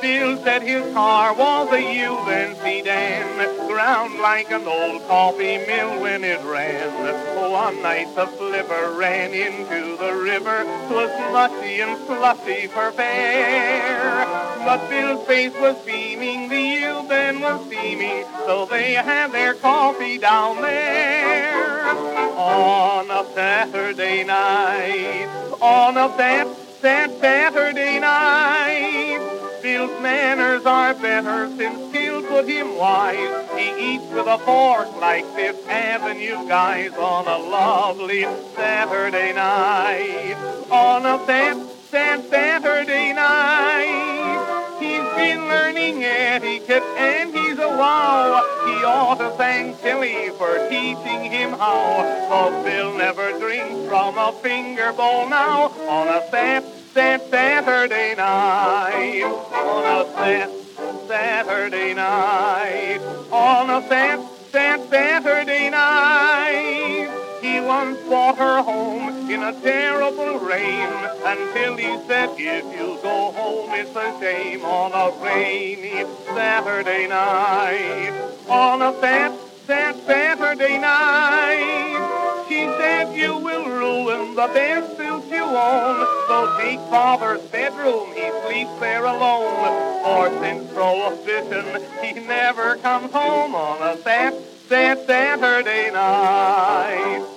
Bill 0.00 0.42
said 0.42 0.62
his 0.62 0.90
car 0.94 1.34
was 1.34 1.68
a 1.70 1.82
Uven 1.82 2.56
sedan, 2.62 3.68
ground 3.68 4.18
like 4.20 4.50
an 4.50 4.66
old 4.66 5.06
coffee 5.06 5.58
mill 5.66 6.00
when 6.00 6.24
it 6.24 6.40
ran. 6.44 7.52
One 7.52 7.82
night 7.82 8.08
the 8.14 8.26
flipper 8.26 8.94
ran 8.96 9.34
into 9.34 9.98
the 9.98 10.14
river, 10.14 10.64
'twas 10.88 11.10
mushy 11.30 11.82
and 11.82 11.98
slushy 12.06 12.68
for 12.68 12.90
fair. 12.92 14.51
But 14.64 14.88
Bill's 14.88 15.26
face 15.26 15.52
was 15.54 15.76
beaming, 15.84 16.48
the 16.48 16.82
Uven 16.82 17.40
was 17.40 17.66
steaming, 17.66 18.24
so 18.46 18.64
they 18.64 18.92
had 18.94 19.32
their 19.32 19.54
coffee 19.54 20.18
down 20.18 20.62
there. 20.62 21.90
On 22.36 23.10
a 23.10 23.24
Saturday 23.34 24.24
night, 24.24 25.28
on 25.60 25.96
a 25.96 26.08
fat, 26.10 26.46
fat 26.80 27.10
Saturday 27.20 27.98
night, 27.98 29.18
Bill's 29.62 30.00
manners 30.00 30.64
are 30.64 30.94
better 30.94 31.48
since 31.56 31.90
skill 31.90 32.22
put 32.22 32.48
him 32.48 32.76
wise. 32.76 33.50
He 33.56 33.94
eats 33.94 34.04
with 34.12 34.26
a 34.26 34.38
fork 34.38 34.94
like 35.00 35.24
Fifth 35.34 35.68
Avenue 35.68 36.48
guys 36.48 36.92
on 36.94 37.26
a 37.26 37.38
lovely 37.38 38.22
Saturday 38.54 39.32
night. 39.32 40.36
On 40.70 41.04
a 41.04 41.18
fat, 41.26 41.56
fat 41.92 42.24
Saturday 42.30 43.12
night, 43.12 44.76
he's 44.80 45.04
been 45.14 45.44
learning 45.46 46.02
etiquette 46.02 46.82
and 46.96 47.34
he's 47.34 47.58
a 47.58 47.68
wow. 47.68 48.40
He 48.64 48.82
ought 48.82 49.18
to 49.18 49.28
thank 49.36 49.78
Tilly 49.82 50.30
for 50.38 50.70
teaching 50.70 51.30
him 51.30 51.50
how. 51.50 52.00
For 52.30 52.64
Bill 52.64 52.96
never 52.96 53.38
drinks 53.38 53.86
from 53.90 54.16
a 54.16 54.32
finger 54.42 54.94
bowl 54.94 55.28
now 55.28 55.68
on 55.86 56.08
a 56.08 56.22
fat, 56.30 56.64
Sat 56.94 57.28
Saturday 57.28 58.14
night. 58.14 59.24
On 59.52 59.84
a 59.84 60.10
Sat 60.16 60.50
Saturday 61.06 61.92
night. 61.92 63.00
On 63.30 63.68
a 63.68 63.86
Sat 63.86 64.18
Sat 64.50 64.80
Saturday 64.88 65.68
night. 65.68 67.21
He 67.42 67.60
once 67.60 67.98
brought 68.06 68.38
her 68.38 68.62
home 68.62 69.28
in 69.28 69.42
a 69.42 69.52
terrible 69.60 70.38
rain 70.38 70.88
until 71.24 71.76
he 71.76 71.98
said, 72.06 72.30
if 72.38 72.64
you 72.66 73.00
go 73.02 73.32
home, 73.32 73.70
it's 73.72 73.90
a 73.96 74.16
shame 74.20 74.64
on 74.64 74.92
a 74.92 75.10
rainy 75.20 76.04
Saturday 76.26 77.08
night. 77.08 78.12
On 78.48 78.80
a 78.80 78.98
Sat 79.00 79.32
Sat 79.66 79.96
Saturday 80.06 80.78
night. 80.78 82.46
She 82.48 82.66
said, 82.78 83.16
you 83.16 83.36
will 83.36 83.66
ruin 83.66 84.36
the 84.36 84.46
best 84.54 84.96
suit 84.96 85.24
you 85.26 85.42
own. 85.42 86.06
So 86.28 86.56
take 86.58 86.78
father's 86.90 87.40
bedroom, 87.50 88.12
he 88.14 88.30
sleeps 88.46 88.78
there 88.78 89.04
alone. 89.04 90.02
For 90.04 90.30
since 90.40 90.72
prohibition, 90.72 91.82
he 92.02 92.12
never 92.20 92.76
comes 92.76 93.12
home 93.12 93.56
on 93.56 93.82
a 93.82 94.00
Sat 94.02 94.34
Sat 94.68 95.06
Saturday 95.06 95.90
night. 95.90 97.31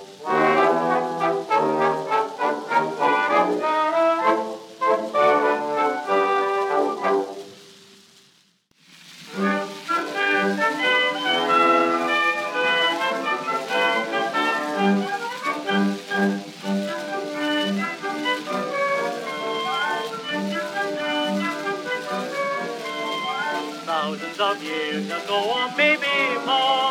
Thousands 23.85 24.39
of 24.39 24.63
years 24.63 25.05
ago, 25.05 25.53
or 25.55 25.69
maybe 25.77 26.07
more, 26.45 26.84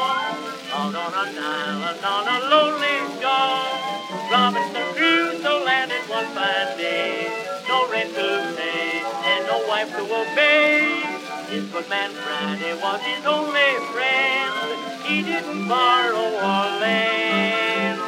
on 1.04 1.28
an 1.28 1.36
island 1.36 2.00
on 2.00 2.24
a 2.24 2.38
lonely 2.48 2.96
shore, 3.20 3.60
Robinson 4.32 4.88
Crusoe 4.96 5.62
landed 5.62 6.00
one 6.08 6.24
fine 6.32 6.78
day. 6.78 7.28
No 7.68 7.90
rent 7.92 8.08
to 8.14 8.54
pay 8.56 9.04
and 9.04 9.44
no 9.44 9.68
wife 9.68 9.90
to 9.92 10.00
obey. 10.00 11.04
His 11.52 11.68
good 11.68 11.88
man 11.90 12.10
Friday 12.10 12.72
was 12.80 13.00
his 13.04 13.26
only 13.26 13.70
friend. 13.92 15.04
He 15.04 15.20
didn't 15.20 15.68
borrow 15.68 16.24
or 16.40 16.64
lend. 16.80 18.00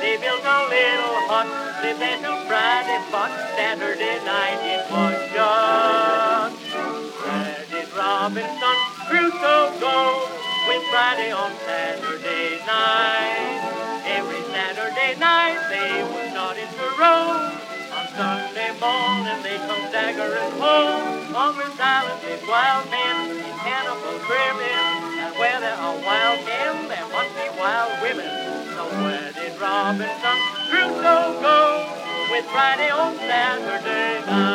They 0.00 0.16
built 0.16 0.40
a 0.40 0.60
little 0.72 1.20
hut, 1.28 1.48
lived 1.84 2.00
there 2.00 2.20
till 2.24 2.40
Friday, 2.48 3.00
but 3.12 3.30
Saturday 3.52 4.16
night 4.24 4.60
it 4.64 4.82
was 4.88 5.16
shut. 5.28 6.52
Where 7.20 7.64
did 7.68 7.88
Robinson 7.92 8.78
Crusoe 9.08 9.76
go 9.78 10.39
with 10.70 10.86
Friday 10.86 11.32
on 11.32 11.50
Saturday 11.66 12.62
night? 12.62 13.58
Every 14.06 14.38
Saturday 14.54 15.18
night 15.18 15.58
they 15.66 16.06
would 16.06 16.30
start 16.30 16.56
into 16.62 16.86
row. 16.94 17.50
On 17.90 18.06
Sunday 18.14 18.70
morning 18.78 19.42
they 19.42 19.58
come 19.66 19.82
staggering 19.90 20.54
home. 20.62 21.34
On 21.34 21.58
this 21.58 21.74
island 21.74 22.22
live 22.22 22.46
wild 22.46 22.86
men 22.86 23.34
in 23.34 23.54
cannibal 23.66 24.18
crimin. 24.30 25.18
And 25.18 25.34
where 25.42 25.58
there 25.58 25.74
are 25.74 25.98
wild 26.06 26.38
men, 26.46 26.86
there 26.86 27.08
must 27.10 27.34
be 27.34 27.50
wild 27.58 27.90
women. 28.06 28.30
So 28.70 28.86
where 29.02 29.32
did 29.34 29.58
Robinson 29.58 30.38
Crusoe 30.70 31.34
go 31.42 31.58
with 32.30 32.46
Friday 32.46 32.90
on 32.94 33.18
Saturday 33.18 34.22
night? 34.22 34.50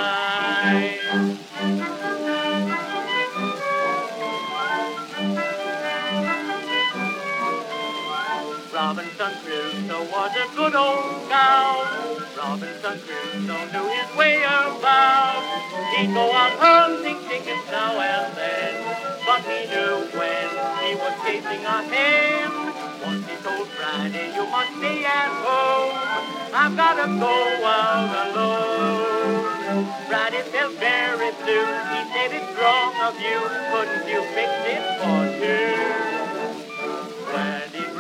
Robinson 8.96 9.34
Crusoe 9.44 10.08
was 10.08 10.32
a 10.40 10.56
good 10.56 10.74
old 10.74 11.28
scout. 11.28 12.16
Robinson 12.40 12.96
Crusoe 13.04 13.66
knew 13.76 13.88
his 13.92 14.10
way 14.16 14.40
about. 14.40 15.36
He'd 15.92 16.16
go 16.16 16.32
out 16.32 16.56
hunting 16.64 17.20
chickens 17.28 17.68
now 17.68 18.00
and 18.00 18.32
then, 18.40 18.72
but 19.28 19.44
he 19.44 19.68
knew 19.68 20.00
when 20.16 20.48
he 20.80 20.96
was 20.96 21.12
chasing 21.28 21.66
a 21.68 21.84
hen. 21.92 22.72
Once 23.04 23.28
he 23.28 23.36
told 23.44 23.68
Friday, 23.76 24.32
you 24.32 24.48
must 24.48 24.72
stay 24.80 25.04
at 25.04 25.28
home. 25.44 25.92
I've 26.56 26.78
got 26.80 26.96
to 26.96 27.20
go 27.20 27.36
out 27.68 28.16
alone. 28.32 29.92
Friday 30.08 30.44
felt 30.56 30.72
very 30.80 31.36
blue. 31.44 31.68
He 31.92 32.00
said 32.16 32.32
it's 32.32 32.48
wrong 32.56 32.96
of 33.04 33.20
you. 33.20 33.44
Couldn't 33.76 34.08
you 34.08 34.24
fix 34.32 34.52
it 34.72 34.84
for 35.04 35.20
two? 35.44 36.05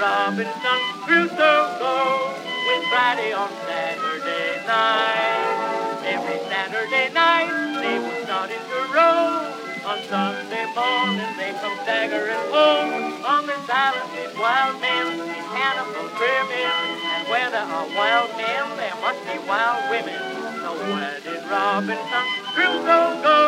Robinson 0.05 0.81
Crusoe 1.01 1.65
go 1.81 1.97
with 2.37 2.83
Friday 2.93 3.33
on 3.33 3.49
Saturday 3.65 4.61
night? 4.69 5.97
Every 6.05 6.45
Saturday 6.45 7.09
night 7.09 7.49
they 7.81 7.97
would 7.97 8.21
start 8.21 8.53
into 8.53 8.79
row. 8.93 9.49
On 9.81 9.97
Sunday 10.05 10.69
morning 10.77 11.33
they 11.41 11.57
come 11.57 11.73
staggering 11.81 12.45
home. 12.53 13.17
On 13.25 13.49
this 13.49 13.65
island 13.65 14.13
live 14.13 14.37
wild 14.37 14.77
men, 14.77 15.25
these 15.25 15.49
cannibal 15.57 16.07
crimin. 16.13 16.69
And 17.17 17.25
where 17.25 17.49
there 17.49 17.65
are 17.65 17.89
wild 17.97 18.29
men, 18.37 18.77
there 18.77 18.97
must 19.01 19.25
be 19.25 19.41
wild 19.49 19.89
women. 19.89 20.21
So 20.61 20.69
where 20.85 21.17
did 21.25 21.41
Robinson 21.49 22.25
Crusoe 22.53 23.25
go 23.25 23.41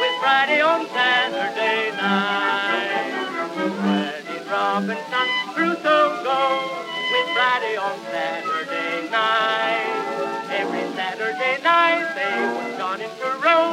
with 0.00 0.14
Friday 0.24 0.62
on 0.64 0.88
Saturday 0.88 1.92
night? 2.00 2.51
Night 11.72 12.04
they 12.20 12.36
would 12.52 12.68
start 12.76 13.00
into 13.00 13.28
row. 13.40 13.64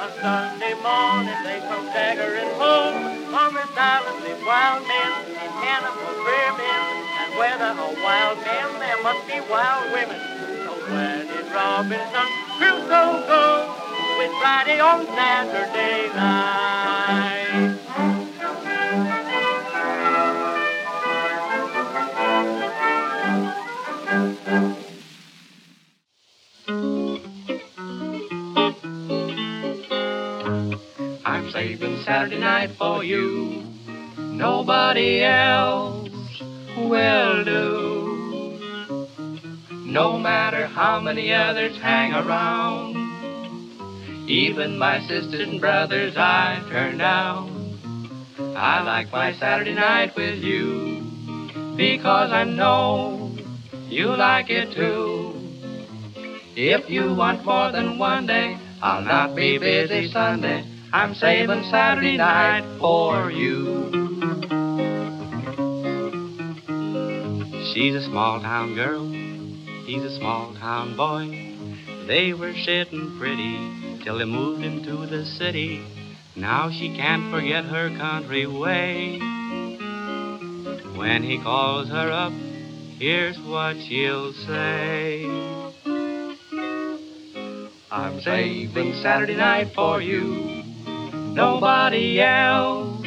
On 0.00 0.10
Sunday 0.24 0.74
morning 0.80 1.40
they 1.44 1.58
come 1.68 1.84
staggering 1.92 2.52
home. 2.56 2.96
On 3.40 3.50
this 3.52 3.72
island 3.76 4.18
live 4.24 4.42
wild 4.48 4.82
men 4.88 5.10
in 5.44 5.50
cannibal 5.60 6.14
crimin. 6.24 6.82
And 7.20 7.30
where 7.38 7.56
there 7.60 7.76
are 7.84 7.96
wild 8.06 8.38
men, 8.48 8.66
there 8.84 9.00
must 9.08 9.22
be 9.28 9.38
wild 9.52 9.84
women. 9.92 10.20
So 10.64 10.72
where 10.92 11.20
did 11.30 11.46
Robinson 11.52 12.28
Crusoe 12.56 13.12
go 13.32 13.44
with 14.18 14.32
Friday 14.40 14.78
on 14.80 15.04
Saturday 15.16 16.08
night? 16.16 17.45
Saturday 32.06 32.38
night 32.38 32.70
for 32.78 33.02
you. 33.02 33.64
Nobody 34.16 35.24
else 35.24 36.08
will 36.78 37.44
do. 37.44 38.60
No 39.84 40.16
matter 40.16 40.68
how 40.68 41.00
many 41.00 41.34
others 41.34 41.76
hang 41.78 42.12
around, 42.12 42.94
even 44.30 44.78
my 44.78 45.00
sisters 45.00 45.48
and 45.48 45.60
brothers 45.60 46.16
I 46.16 46.64
turn 46.70 46.98
down. 46.98 47.74
I 48.56 48.82
like 48.82 49.10
my 49.10 49.32
Saturday 49.32 49.74
night 49.74 50.14
with 50.14 50.38
you 50.38 51.02
because 51.76 52.30
I 52.30 52.44
know 52.44 53.36
you 53.88 54.14
like 54.14 54.48
it 54.48 54.72
too. 54.72 55.32
If 56.54 56.88
you 56.88 57.12
want 57.14 57.44
more 57.44 57.72
than 57.72 57.98
one 57.98 58.28
day, 58.28 58.56
I'll 58.80 59.02
not 59.02 59.34
be 59.34 59.58
busy 59.58 60.08
Sunday. 60.08 60.75
I'm 60.92 61.14
saving 61.14 61.64
Saturday 61.64 62.16
night 62.16 62.78
for 62.80 63.30
you. 63.30 63.90
She's 67.72 67.94
a 67.94 68.02
small 68.02 68.40
town 68.40 68.74
girl, 68.74 69.10
he's 69.84 70.02
a 70.04 70.16
small 70.16 70.54
town 70.54 70.96
boy. 70.96 71.56
They 72.06 72.32
were 72.32 72.54
sitting 72.54 73.16
pretty 73.18 74.00
till 74.04 74.18
they 74.18 74.24
moved 74.24 74.64
into 74.64 75.06
the 75.06 75.24
city. 75.24 75.84
Now 76.36 76.70
she 76.70 76.94
can't 76.94 77.32
forget 77.32 77.64
her 77.64 77.90
country 77.96 78.46
way. 78.46 79.18
When 80.96 81.22
he 81.24 81.40
calls 81.42 81.88
her 81.88 82.10
up, 82.10 82.32
here's 82.98 83.38
what 83.40 83.76
she'll 83.80 84.32
say. 84.46 85.24
I'm 87.90 88.20
saving 88.20 88.94
Saturday 89.02 89.36
night 89.36 89.74
for 89.74 90.00
you. 90.00 90.65
Nobody 91.36 92.18
else 92.18 93.06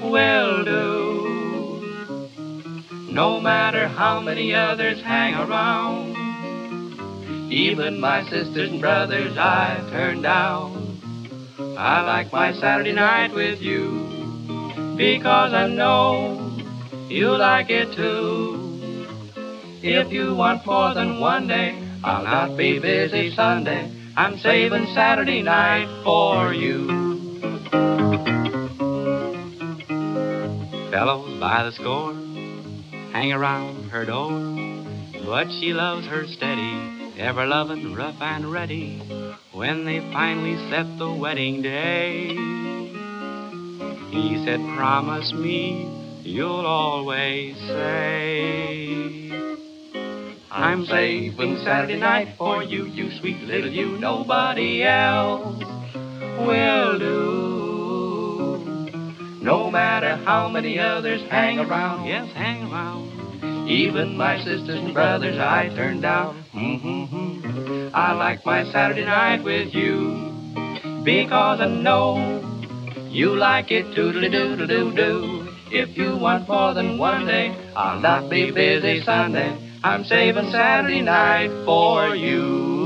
will 0.00 0.64
do. 0.64 2.06
No 3.10 3.40
matter 3.40 3.88
how 3.88 4.20
many 4.20 4.54
others 4.54 5.02
hang 5.02 5.34
around, 5.34 6.14
Even 7.50 7.98
my 7.98 8.22
sisters 8.30 8.70
and 8.70 8.80
brothers 8.80 9.36
I've 9.36 9.90
turned 9.90 10.22
down. 10.22 11.00
I 11.76 12.02
like 12.02 12.30
my 12.30 12.52
Saturday 12.52 12.92
night 12.92 13.34
with 13.34 13.60
you 13.60 14.06
because 14.96 15.52
I 15.52 15.66
know 15.66 16.56
you 17.08 17.36
like 17.36 17.70
it 17.70 17.92
too. 17.92 18.54
If 19.82 20.12
you 20.12 20.32
want 20.34 20.64
more 20.64 20.94
than 20.94 21.18
one 21.18 21.48
day, 21.48 21.82
I'll 22.04 22.22
not 22.22 22.56
be 22.56 22.78
busy 22.78 23.34
Sunday. 23.34 23.90
I'm 24.16 24.38
saving 24.38 24.86
Saturday 24.94 25.42
night 25.42 25.88
for 26.04 26.54
you. 26.54 26.97
Fellows 30.98 31.38
by 31.38 31.62
the 31.62 31.70
score 31.70 32.12
hang 33.12 33.32
around 33.32 33.88
her 33.90 34.04
door, 34.04 34.32
but 35.24 35.46
she 35.60 35.72
loves 35.72 36.04
her 36.08 36.26
steady, 36.26 37.14
ever 37.16 37.46
loving, 37.46 37.94
rough 37.94 38.20
and 38.20 38.50
ready. 38.50 38.98
When 39.52 39.84
they 39.84 40.00
finally 40.12 40.56
set 40.68 40.98
the 40.98 41.12
wedding 41.12 41.62
day, 41.62 42.30
he 44.10 44.44
said, 44.44 44.58
Promise 44.76 45.32
me 45.34 45.88
you'll 46.24 46.66
always 46.66 47.56
say, 47.58 49.30
I'm 50.50 50.84
saving 50.84 51.58
Saturday 51.58 52.00
night 52.00 52.34
for 52.36 52.64
you, 52.64 52.86
you 52.86 53.16
sweet 53.20 53.40
little 53.42 53.70
you, 53.70 53.98
nobody 54.00 54.82
else 54.82 55.62
will 56.40 56.98
do. 56.98 57.47
No 59.48 59.70
matter 59.70 60.16
how 60.26 60.50
many 60.50 60.78
others 60.78 61.22
hang 61.30 61.58
around, 61.58 62.04
yes, 62.04 62.30
hang 62.34 62.70
around. 62.70 63.66
Even 63.66 64.14
my 64.14 64.36
sisters 64.44 64.78
and 64.78 64.92
brothers 64.92 65.38
I 65.38 65.70
turn 65.70 66.02
down. 66.02 66.44
Mm-hmm. 66.52 67.88
I 67.94 68.12
like 68.12 68.44
my 68.44 68.70
Saturday 68.70 69.06
night 69.06 69.42
with 69.42 69.72
you 69.72 70.34
because 71.02 71.62
I 71.62 71.68
know 71.68 72.42
you 73.08 73.36
like 73.36 73.70
it 73.70 73.86
doodly 73.96 74.30
doodle 74.30 74.66
doo 74.66 74.92
doo. 74.92 75.48
If 75.70 75.96
you 75.96 76.18
want 76.18 76.46
more 76.46 76.74
than 76.74 76.98
one 76.98 77.24
day, 77.24 77.56
I'll 77.74 78.00
not 78.00 78.28
be 78.28 78.50
busy 78.50 79.02
Sunday. 79.02 79.56
I'm 79.82 80.04
saving 80.04 80.50
Saturday 80.50 81.00
night 81.00 81.48
for 81.64 82.14
you. 82.14 82.77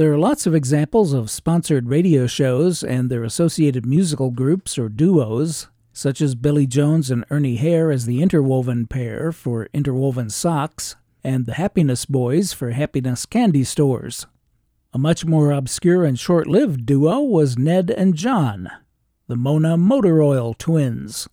There 0.00 0.14
are 0.14 0.18
lots 0.18 0.46
of 0.46 0.54
examples 0.54 1.12
of 1.12 1.30
sponsored 1.30 1.90
radio 1.90 2.26
shows 2.26 2.82
and 2.82 3.10
their 3.10 3.22
associated 3.22 3.84
musical 3.84 4.30
groups 4.30 4.78
or 4.78 4.88
duos, 4.88 5.68
such 5.92 6.22
as 6.22 6.34
Billy 6.34 6.66
Jones 6.66 7.10
and 7.10 7.26
Ernie 7.28 7.56
Hare 7.56 7.92
as 7.92 8.06
the 8.06 8.22
Interwoven 8.22 8.86
Pair 8.86 9.30
for 9.30 9.68
Interwoven 9.74 10.30
Socks, 10.30 10.96
and 11.22 11.44
the 11.44 11.52
Happiness 11.52 12.06
Boys 12.06 12.54
for 12.54 12.70
Happiness 12.70 13.26
Candy 13.26 13.62
Stores. 13.62 14.26
A 14.94 14.98
much 14.98 15.26
more 15.26 15.52
obscure 15.52 16.06
and 16.06 16.18
short 16.18 16.46
lived 16.46 16.86
duo 16.86 17.20
was 17.20 17.58
Ned 17.58 17.90
and 17.90 18.14
John, 18.14 18.70
the 19.26 19.36
Mona 19.36 19.76
Motor 19.76 20.22
Oil 20.22 20.54
Twins. 20.54 21.28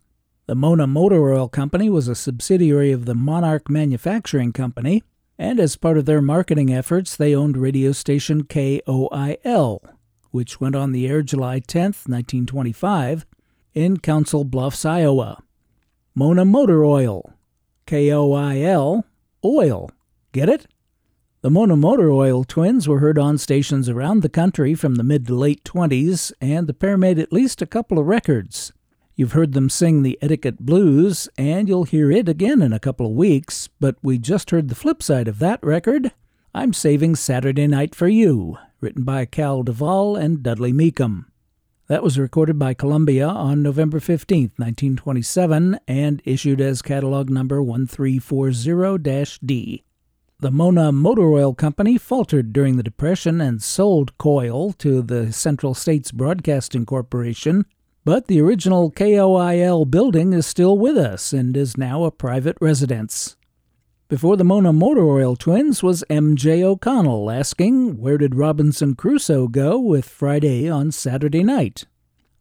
The 0.46 0.56
Mona 0.56 0.88
Motor 0.88 1.32
Oil 1.32 1.48
Company 1.48 1.90
was 1.90 2.10
a 2.10 2.16
subsidiary 2.16 2.92
of 2.92 3.06
the 3.06 3.16
Monarch 3.16 3.70
Manufacturing 3.70 4.52
Company, 4.52 5.04
and 5.38 5.60
as 5.60 5.76
part 5.76 5.98
of 5.98 6.06
their 6.06 6.22
marketing 6.22 6.74
efforts, 6.74 7.16
they 7.16 7.36
owned 7.36 7.58
radio 7.58 7.92
station 7.92 8.44
KOIL, 8.44 9.82
which 10.32 10.60
went 10.60 10.76
on 10.76 10.92
the 10.92 11.08
air 11.08 11.22
July 11.22 11.60
10, 11.60 11.84
1925, 12.06 13.26
in 13.74 13.98
Council 13.98 14.44
Bluffs, 14.44 14.86
Iowa. 14.86 15.44
Mona 16.16 16.46
Motor 16.46 16.84
Oil, 16.84 17.34
KOIL, 17.86 19.04
oil. 19.46 19.92
Get 20.32 20.50
it? 20.50 20.68
The 21.42 21.52
Mona 21.52 21.78
Motor 21.78 22.12
Oil 22.12 22.44
twins 22.44 22.88
were 22.88 23.00
heard 23.00 23.20
on 23.20 23.38
stations 23.38 23.88
around 23.88 24.22
the 24.22 24.30
country 24.30 24.74
from 24.74 24.96
the 24.96 25.04
mid 25.04 25.28
to 25.28 25.36
late 25.36 25.64
20s, 25.64 26.32
and 26.42 26.66
the 26.66 26.74
pair 26.74 26.98
made 26.98 27.20
at 27.20 27.32
least 27.32 27.62
a 27.62 27.68
couple 27.68 28.00
of 28.00 28.08
records. 28.08 28.74
You've 29.20 29.32
heard 29.32 29.54
them 29.54 29.68
sing 29.68 30.04
the 30.04 30.20
Etiquette 30.22 30.60
Blues, 30.60 31.28
and 31.40 31.68
you'll 31.68 31.86
hear 31.86 32.12
it 32.12 32.30
again 32.30 32.62
in 32.62 32.72
a 32.72 32.80
couple 32.80 33.08
of 33.08 33.14
weeks, 33.14 33.68
but 33.80 33.96
we 34.04 34.20
just 34.20 34.52
heard 34.52 34.70
the 34.70 34.76
flip 34.76 35.02
side 35.02 35.28
of 35.28 35.40
that 35.40 35.58
record. 35.64 36.12
I'm 36.54 36.72
Saving 36.72 37.16
Saturday 37.16 37.66
Night 37.66 37.96
for 37.96 38.08
You, 38.08 38.60
written 38.80 39.04
by 39.04 39.26
Cal 39.26 39.64
Duvall 39.64 40.16
and 40.16 40.44
Dudley 40.44 40.72
Meekum. 40.72 41.26
That 41.88 42.04
was 42.04 42.20
recorded 42.20 42.60
by 42.60 42.76
Columbia 42.76 43.28
on 43.28 43.64
November 43.64 44.00
15, 44.00 44.52
1927, 44.56 45.80
and 45.88 46.22
issued 46.24 46.62
as 46.62 46.84
catalog 46.84 47.32
number 47.32 47.64
1340 47.64 49.40
D. 49.44 49.84
The 50.42 50.52
Mona 50.52 50.92
Motor 50.92 51.34
Oil 51.34 51.56
Company 51.56 51.98
faltered 51.98 52.54
during 52.54 52.78
the 52.78 52.84
Depression 52.84 53.42
and 53.42 53.64
sold 53.64 54.16
KOIL 54.20 54.78
to 54.78 55.02
the 55.02 55.34
Central 55.34 55.74
States 55.74 56.12
Broadcasting 56.12 56.86
Corporation, 56.86 57.66
but 58.08 58.28
the 58.28 58.40
original 58.40 58.90
KOIL 58.90 59.84
building 59.84 60.32
is 60.32 60.46
still 60.46 60.78
with 60.78 60.98
us 60.98 61.34
and 61.34 61.58
is 61.58 61.76
now 61.76 62.06
a 62.06 62.10
private 62.10 62.56
residence. 62.62 63.36
Before 64.08 64.38
the 64.38 64.46
Mona 64.46 64.72
Motor 64.72 65.04
Oil 65.04 65.36
twins 65.36 65.84
was 65.84 66.06
M.J. 66.10 66.64
O'Connell 66.64 67.30
asking, 67.30 68.00
Where 68.00 68.18
did 68.18 68.34
Robinson 68.34 68.96
Crusoe 68.96 69.50
go 69.50 69.78
with 69.78 70.08
Friday 70.08 70.70
on 70.70 70.94
Saturday 70.94 71.44
night? 71.44 71.84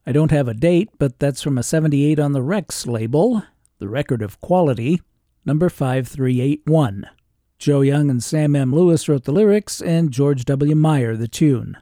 I 0.06 0.12
don't 0.12 0.30
have 0.30 0.46
a 0.46 0.54
date, 0.54 0.90
but 1.00 1.18
that's 1.18 1.42
from 1.42 1.58
a 1.58 1.64
78 1.64 2.20
on 2.20 2.30
the 2.30 2.42
Rex 2.42 2.86
label, 2.86 3.42
the 3.80 3.88
record 3.88 4.22
of 4.22 4.40
quality, 4.40 5.02
number 5.44 5.68
5381. 5.68 7.10
Joe 7.58 7.80
Young 7.80 8.08
and 8.08 8.22
Sam 8.22 8.54
M. 8.54 8.72
Lewis 8.72 9.08
wrote 9.08 9.24
the 9.24 9.32
lyrics, 9.32 9.82
and 9.82 10.12
George 10.12 10.44
W. 10.44 10.76
Meyer 10.76 11.16
the 11.16 11.26
tune. 11.26 11.76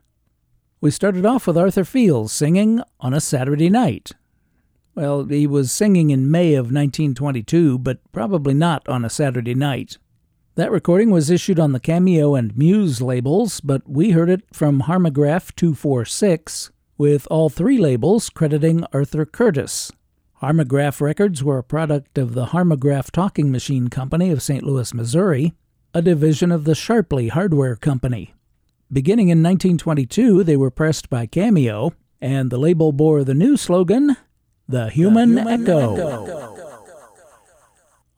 We 0.84 0.90
started 0.90 1.24
off 1.24 1.46
with 1.46 1.56
Arthur 1.56 1.82
Fields 1.82 2.30
singing 2.30 2.82
On 3.00 3.14
a 3.14 3.20
Saturday 3.22 3.70
Night. 3.70 4.12
Well, 4.94 5.24
he 5.24 5.46
was 5.46 5.72
singing 5.72 6.10
in 6.10 6.30
May 6.30 6.52
of 6.56 6.66
1922, 6.66 7.78
but 7.78 8.00
probably 8.12 8.52
not 8.52 8.86
on 8.86 9.02
a 9.02 9.08
Saturday 9.08 9.54
night. 9.54 9.96
That 10.56 10.70
recording 10.70 11.10
was 11.10 11.30
issued 11.30 11.58
on 11.58 11.72
the 11.72 11.80
Cameo 11.80 12.34
and 12.34 12.54
Muse 12.54 13.00
labels, 13.00 13.62
but 13.62 13.88
we 13.88 14.10
heard 14.10 14.28
it 14.28 14.42
from 14.52 14.82
Harmograph 14.82 15.56
246, 15.56 16.70
with 16.98 17.26
all 17.30 17.48
three 17.48 17.78
labels 17.78 18.28
crediting 18.28 18.84
Arthur 18.92 19.24
Curtis. 19.24 19.90
Harmograph 20.42 21.00
records 21.00 21.42
were 21.42 21.56
a 21.56 21.64
product 21.64 22.18
of 22.18 22.34
the 22.34 22.48
Harmograph 22.48 23.10
Talking 23.10 23.50
Machine 23.50 23.88
Company 23.88 24.30
of 24.30 24.42
St. 24.42 24.62
Louis, 24.62 24.92
Missouri, 24.92 25.54
a 25.94 26.02
division 26.02 26.52
of 26.52 26.64
the 26.64 26.74
Shapleigh 26.74 27.30
Hardware 27.30 27.74
Company. 27.74 28.34
Beginning 28.92 29.28
in 29.28 29.42
1922, 29.42 30.44
they 30.44 30.56
were 30.56 30.70
pressed 30.70 31.08
by 31.08 31.26
Cameo, 31.26 31.94
and 32.20 32.50
the 32.50 32.58
label 32.58 32.92
bore 32.92 33.24
the 33.24 33.34
new 33.34 33.56
slogan, 33.56 34.16
The 34.68 34.90
Human, 34.90 35.34
the 35.34 35.42
human 35.42 35.62
Echo. 35.62 35.94
Echo. 35.96 36.50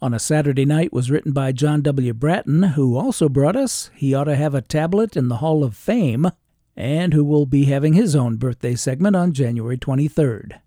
On 0.03 0.13
a 0.13 0.19
Saturday 0.19 0.65
Night 0.65 0.93
was 0.93 1.11
written 1.11 1.33
by 1.33 1.53
John 1.53 1.83
W. 1.83 2.13
Bratton, 2.13 2.63
who 2.63 2.97
also 2.97 3.29
brought 3.29 3.57
us 3.57 3.91
He 3.95 4.13
Ought 4.13 4.25
to 4.25 4.37
Have 4.37 4.55
a 4.55 4.61
Tablet 4.61 5.17
in 5.17 5.29
the 5.29 5.37
Hall 5.37 5.65
of 5.65 5.77
Fame, 5.77 6.31
and 6.77 7.15
who 7.15 7.25
will 7.25 7.47
be 7.47 7.65
having 7.65 7.95
his 7.95 8.15
own 8.15 8.37
birthday 8.37 8.75
segment 8.75 9.17
on 9.17 9.33
January 9.33 9.79
23rd. 9.79 10.61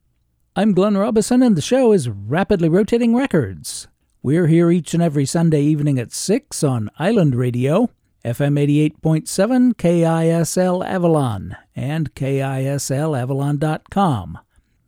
I'm 0.55 0.73
Glenn 0.73 0.97
Robison, 0.97 1.43
and 1.43 1.55
the 1.55 1.61
show 1.61 1.91
is 1.91 2.09
Rapidly 2.09 2.69
Rotating 2.69 3.15
Records. 3.15 3.87
We're 4.23 4.47
here 4.47 4.71
each 4.71 4.93
and 4.93 5.03
every 5.03 5.25
Sunday 5.25 5.61
evening 5.61 5.99
at 5.99 6.11
6 6.11 6.63
on 6.63 6.89
Island 6.97 7.35
Radio, 7.35 7.89
FM 8.25 8.59
88.7 9.01 9.75
KISL 9.75 10.83
Avalon, 10.85 11.55
and 11.75 12.15
KISLAvalon.com. 12.15 14.39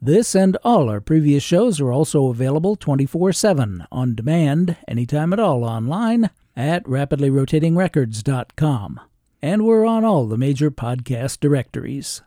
This 0.01 0.34
and 0.34 0.57
all 0.63 0.89
our 0.89 0.99
previous 0.99 1.43
shows 1.43 1.79
are 1.79 1.91
also 1.91 2.25
available 2.27 2.75
24 2.75 3.34
7 3.34 3.86
on 3.91 4.15
demand, 4.15 4.77
anytime 4.88 5.32
at 5.32 5.39
all 5.39 5.63
online 5.63 6.32
at 6.55 6.84
rapidlyrotatingrecords.com. 6.86 8.99
And 9.41 9.65
we're 9.65 9.86
on 9.86 10.03
all 10.03 10.27
the 10.27 10.38
major 10.38 10.69
podcast 10.71 11.39
directories. 11.39 12.23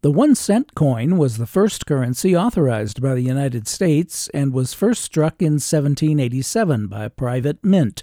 The 0.00 0.10
one 0.10 0.34
cent 0.34 0.74
coin 0.74 1.18
was 1.18 1.36
the 1.36 1.46
first 1.46 1.86
currency 1.86 2.34
authorized 2.36 3.00
by 3.02 3.14
the 3.14 3.22
United 3.22 3.68
States 3.68 4.28
and 4.34 4.52
was 4.52 4.74
first 4.74 5.02
struck 5.02 5.40
in 5.42 5.54
1787 5.54 6.88
by 6.88 7.04
a 7.04 7.10
private 7.10 7.64
mint. 7.64 8.02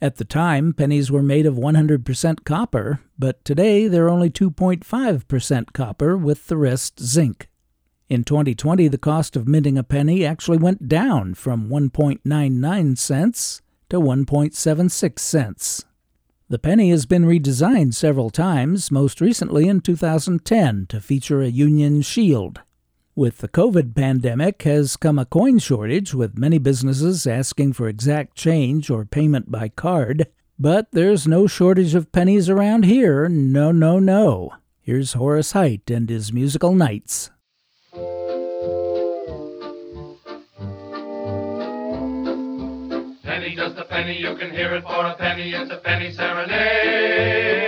At 0.00 0.16
the 0.16 0.24
time, 0.24 0.74
pennies 0.74 1.10
were 1.10 1.24
made 1.24 1.44
of 1.44 1.56
100% 1.56 2.44
copper, 2.44 3.00
but 3.18 3.44
today 3.44 3.88
they're 3.88 4.08
only 4.08 4.30
2.5% 4.30 5.72
copper 5.72 6.16
with 6.16 6.46
the 6.46 6.56
rest 6.56 7.00
zinc. 7.00 7.48
In 8.08 8.22
2020, 8.22 8.86
the 8.86 8.96
cost 8.96 9.34
of 9.34 9.48
minting 9.48 9.76
a 9.76 9.82
penny 9.82 10.24
actually 10.24 10.58
went 10.58 10.88
down 10.88 11.34
from 11.34 11.68
1.99 11.68 12.96
cents 12.96 13.60
to 13.88 13.98
1.76 14.00 15.18
cents. 15.18 15.84
The 16.48 16.60
penny 16.60 16.90
has 16.90 17.04
been 17.04 17.24
redesigned 17.24 17.94
several 17.94 18.30
times, 18.30 18.92
most 18.92 19.20
recently 19.20 19.68
in 19.68 19.80
2010 19.80 20.86
to 20.90 21.00
feature 21.00 21.42
a 21.42 21.48
Union 21.48 22.02
shield. 22.02 22.60
With 23.18 23.38
the 23.38 23.48
COVID 23.48 23.96
pandemic 23.96 24.62
has 24.62 24.96
come 24.96 25.18
a 25.18 25.24
coin 25.24 25.58
shortage, 25.58 26.14
with 26.14 26.38
many 26.38 26.58
businesses 26.58 27.26
asking 27.26 27.72
for 27.72 27.88
exact 27.88 28.36
change 28.36 28.90
or 28.90 29.04
payment 29.04 29.50
by 29.50 29.70
card. 29.70 30.28
But 30.56 30.92
there's 30.92 31.26
no 31.26 31.48
shortage 31.48 31.96
of 31.96 32.12
pennies 32.12 32.48
around 32.48 32.84
here. 32.84 33.28
No, 33.28 33.72
no, 33.72 33.98
no. 33.98 34.52
Here's 34.80 35.14
Horace 35.14 35.50
Heidt 35.50 35.90
and 35.90 36.08
his 36.08 36.32
musical 36.32 36.72
Knights. 36.76 37.32
Penny, 43.24 43.56
just 43.56 43.78
a 43.78 43.84
penny, 43.90 44.20
you 44.20 44.36
can 44.36 44.52
hear 44.52 44.76
it 44.76 44.84
for 44.84 45.06
a 45.06 45.16
penny. 45.16 45.50
It's 45.54 45.72
a 45.72 45.78
penny 45.78 46.12
serenade. 46.12 47.67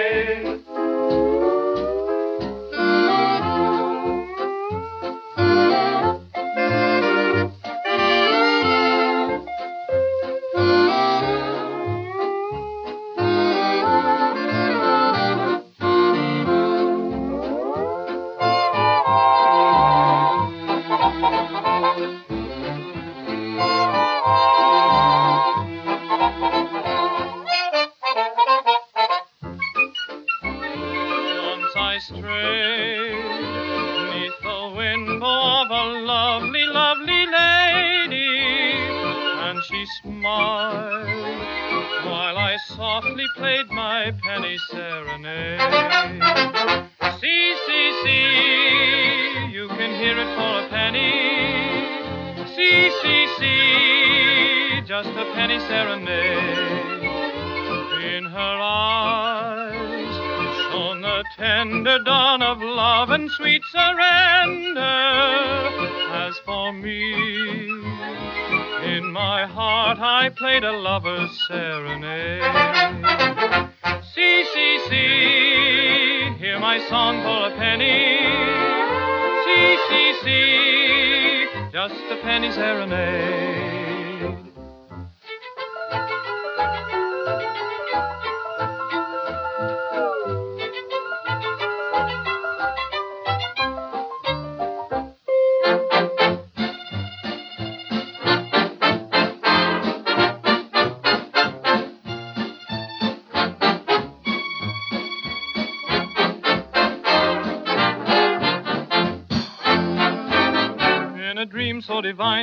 Played 70.41 70.65
a 70.65 70.73
lover's 70.73 71.31
serenade. 71.47 72.41
See, 74.15 74.45
see, 74.55 74.79
see, 74.89 76.35
hear 76.39 76.59
my 76.59 76.79
song 76.89 77.21
for 77.21 77.53
a 77.53 77.57
penny. 77.59 78.17
See, 79.45 79.77
see, 79.91 80.15
see, 80.25 81.71
just 81.71 81.95
a 82.11 82.17
penny 82.23 82.51
serenade. 82.53 83.80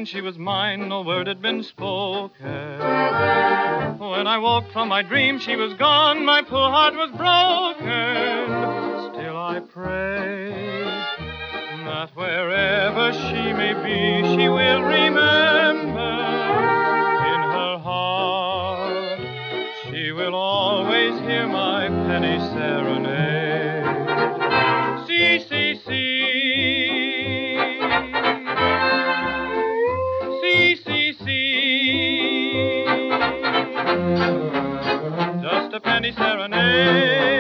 She 0.08 0.22
was 0.22 0.38
mine, 0.38 0.88
no 0.88 1.01
word 1.01 1.28
had 1.28 1.41
been 1.41 1.64
spoken. 1.64 2.49
When 3.99 4.26
I 4.26 4.38
woke 4.38 4.72
from 4.72 4.88
my 4.88 5.01
dream, 5.01 5.38
she 5.38 5.58
was 5.58 5.74
gone, 5.74 6.24
my 6.24 6.41
poor 6.43 6.70
heart 6.70 6.93
was 6.93 7.12
broken. 7.12 7.84
Still 9.14 9.36
I 9.36 9.60
pray 9.60 10.49
that 11.84 12.16
wherever 12.16 13.12
she 13.12 13.51
may 13.51 13.74
be, 13.74 14.38
she 14.38 14.47
serenade. 36.14 37.37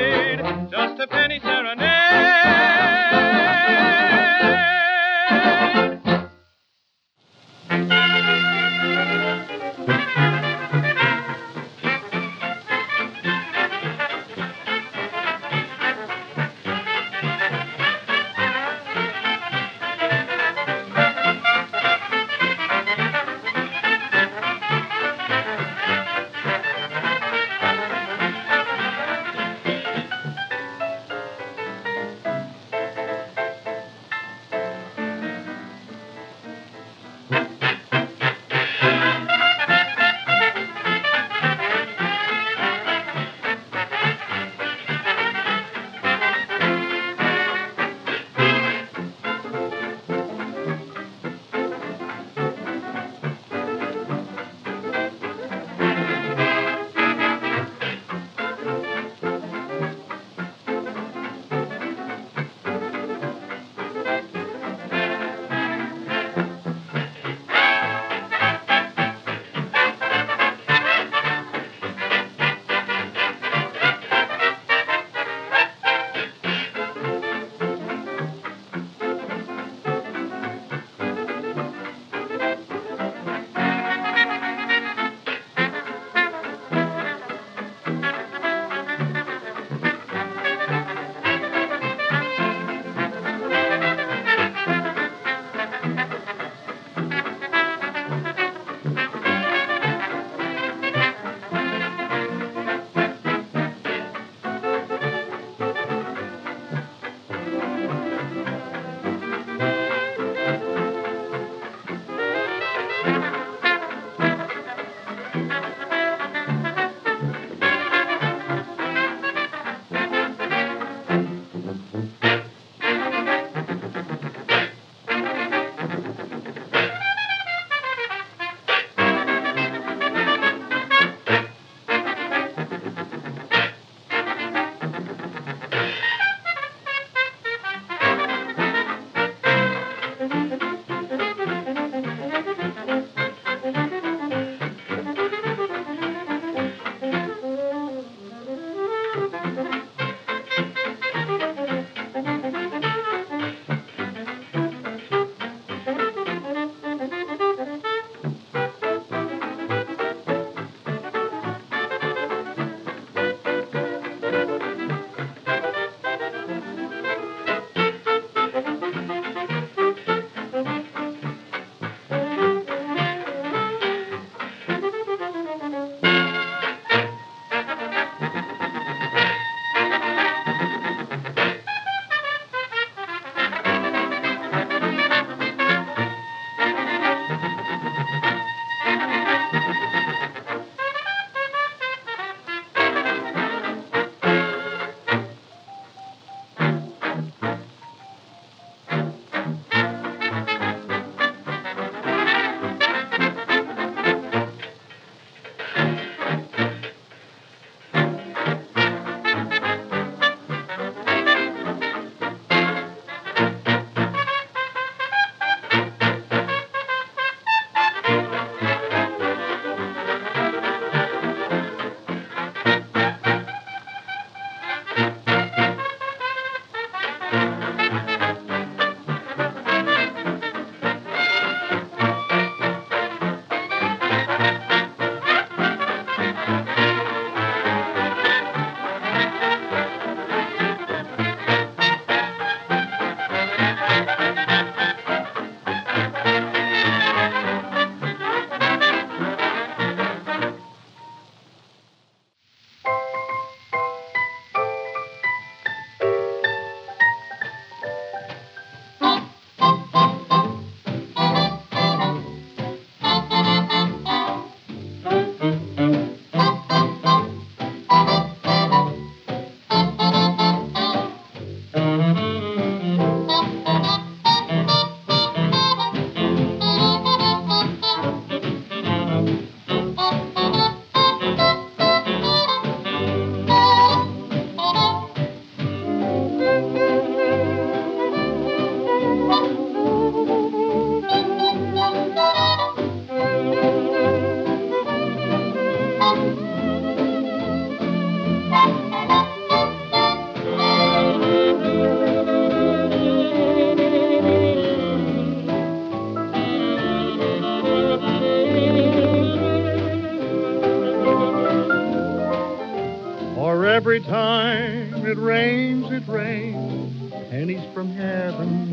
Every 313.77 314.01
time 314.01 315.05
it 315.05 315.17
rains, 315.19 315.85
it 315.91 316.07
rains 316.07 317.13
pennies 317.29 317.61
from 317.75 317.91
heaven. 317.91 318.71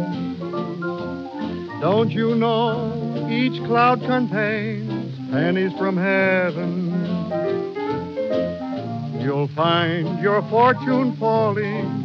Don't 1.82 2.10
you 2.10 2.34
know 2.34 3.28
each 3.30 3.62
cloud 3.66 4.00
contains 4.00 5.14
pennies 5.30 5.72
from 5.76 5.98
heaven? 5.98 6.88
You'll 9.20 9.48
find 9.48 10.22
your 10.22 10.40
fortune 10.48 11.14
falling 11.18 12.02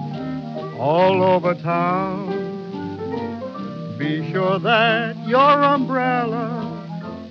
all 0.77 1.23
over 1.23 1.55
town. 1.55 2.27
Be 3.97 4.29
sure 4.33 4.59
that 4.59 5.15
your 5.25 5.63
umbrella 5.63 6.67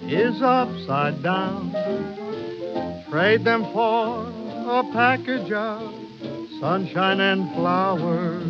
is 0.05 0.41
upside 0.41 1.23
down. 1.23 1.73
Trade 3.11 3.45
them 3.45 3.65
for 3.75 4.38
a 4.69 4.83
package 4.93 5.51
of 5.51 5.81
sunshine 6.61 7.21
and 7.21 7.51
flowers. 7.55 8.45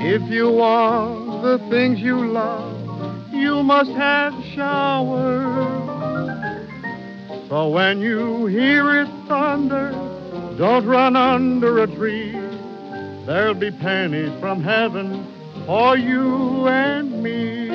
If 0.00 0.22
you 0.30 0.50
want 0.50 1.42
the 1.42 1.58
things 1.68 2.00
you 2.00 2.32
love, 2.32 3.32
you 3.32 3.62
must 3.62 3.90
have 3.90 4.32
showers. 4.54 5.86
So 7.50 7.68
when 7.68 8.00
you 8.00 8.46
hear 8.46 9.02
it 9.02 9.08
thunder, 9.28 9.90
don't 10.56 10.86
run 10.86 11.16
under 11.16 11.82
a 11.82 11.86
tree. 11.86 12.32
There'll 13.26 13.52
be 13.54 13.70
pennies 13.70 14.32
from 14.40 14.62
heaven 14.62 15.26
for 15.66 15.98
you 15.98 16.66
and 16.66 17.22
me. 17.22 17.65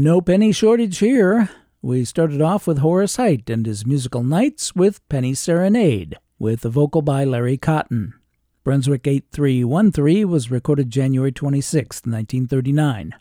No 0.00 0.20
penny 0.20 0.52
shortage 0.52 0.98
here. 0.98 1.50
We 1.82 2.04
started 2.04 2.40
off 2.40 2.68
with 2.68 2.78
Horace 2.78 3.16
Heidt 3.16 3.50
and 3.50 3.66
his 3.66 3.84
musical 3.84 4.22
Knights 4.22 4.76
with 4.76 5.06
Penny 5.08 5.34
Serenade, 5.34 6.16
with 6.38 6.64
a 6.64 6.68
vocal 6.68 7.02
by 7.02 7.24
Larry 7.24 7.56
Cotton. 7.56 8.14
Brunswick 8.62 9.08
8313 9.08 10.30
was 10.30 10.52
recorded 10.52 10.90
January 10.90 11.32
26, 11.32 12.02
1939. 12.04 13.16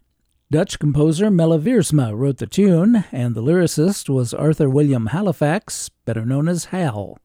Dutch 0.51 0.77
composer 0.77 1.31
Melle 1.31 2.15
wrote 2.15 2.37
the 2.37 2.45
tune, 2.45 3.05
and 3.11 3.33
the 3.33 3.41
lyricist 3.41 4.07
was 4.07 4.31
Arthur 4.31 4.69
William 4.69 5.07
Halifax, 5.07 5.89
better 6.05 6.27
known 6.27 6.47
as 6.47 6.65
Hal. 6.65 7.17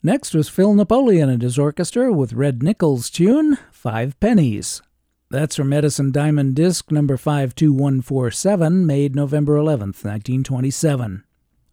Next 0.00 0.32
was 0.32 0.48
Phil 0.48 0.74
Napoleon 0.74 1.28
and 1.28 1.42
his 1.42 1.58
orchestra 1.58 2.12
with 2.12 2.34
Red 2.34 2.62
Nichols' 2.62 3.10
tune, 3.10 3.58
Five 3.72 4.20
Pennies. 4.20 4.80
That's 5.28 5.56
from 5.56 5.72
Edison 5.72 6.12
Diamond 6.12 6.54
Disc 6.54 6.92
number 6.92 7.16
52147, 7.16 8.86
made 8.86 9.16
November 9.16 9.56
11th, 9.56 10.04
1927. 10.04 11.24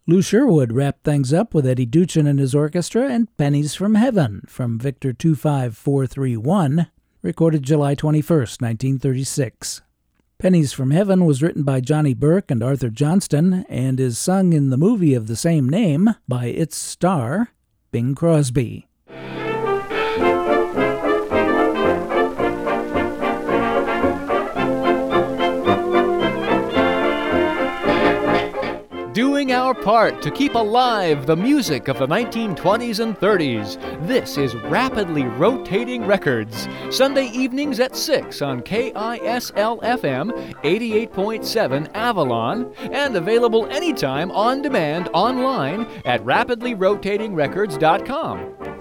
Lou 0.08 0.20
Sherwood 0.20 0.72
wrapped 0.72 1.04
things 1.04 1.32
up 1.32 1.54
with 1.54 1.64
Eddie 1.64 1.86
Duchin 1.86 2.26
and 2.26 2.40
his 2.40 2.52
orchestra 2.52 3.08
and 3.08 3.34
Pennies 3.36 3.76
from 3.76 3.94
Heaven 3.94 4.42
from 4.48 4.76
Victor 4.80 5.12
25431, 5.12 6.88
recorded 7.22 7.62
July 7.62 7.94
21st, 7.94 8.60
1936. 8.60 9.82
Pennies 10.38 10.72
from 10.72 10.90
Heaven 10.90 11.24
was 11.24 11.40
written 11.40 11.62
by 11.62 11.80
Johnny 11.80 12.12
Burke 12.12 12.50
and 12.50 12.60
Arthur 12.60 12.90
Johnston 12.90 13.64
and 13.68 14.00
is 14.00 14.18
sung 14.18 14.52
in 14.52 14.70
the 14.70 14.76
movie 14.76 15.14
of 15.14 15.28
the 15.28 15.36
same 15.36 15.68
name 15.68 16.16
by 16.26 16.46
its 16.46 16.76
star, 16.76 17.50
Bing 17.92 18.16
Crosby. 18.16 18.88
Doing 29.14 29.52
our 29.52 29.72
part 29.74 30.20
to 30.20 30.30
keep 30.32 30.56
alive 30.56 31.24
the 31.24 31.36
music 31.36 31.86
of 31.86 31.98
the 31.98 32.06
1920s 32.06 32.98
and 32.98 33.16
30s. 33.16 33.78
This 34.08 34.36
is 34.36 34.56
Rapidly 34.56 35.22
Rotating 35.22 36.04
Records, 36.04 36.66
Sunday 36.90 37.28
evenings 37.28 37.78
at 37.78 37.94
6 37.94 38.42
on 38.42 38.60
KISL 38.62 39.80
FM 39.82 40.32
88.7 40.62 41.88
Avalon, 41.94 42.74
and 42.90 43.14
available 43.14 43.68
anytime 43.68 44.32
on 44.32 44.62
demand 44.62 45.08
online 45.12 45.86
at 46.04 46.20
rapidlyrotatingrecords.com. 46.24 48.74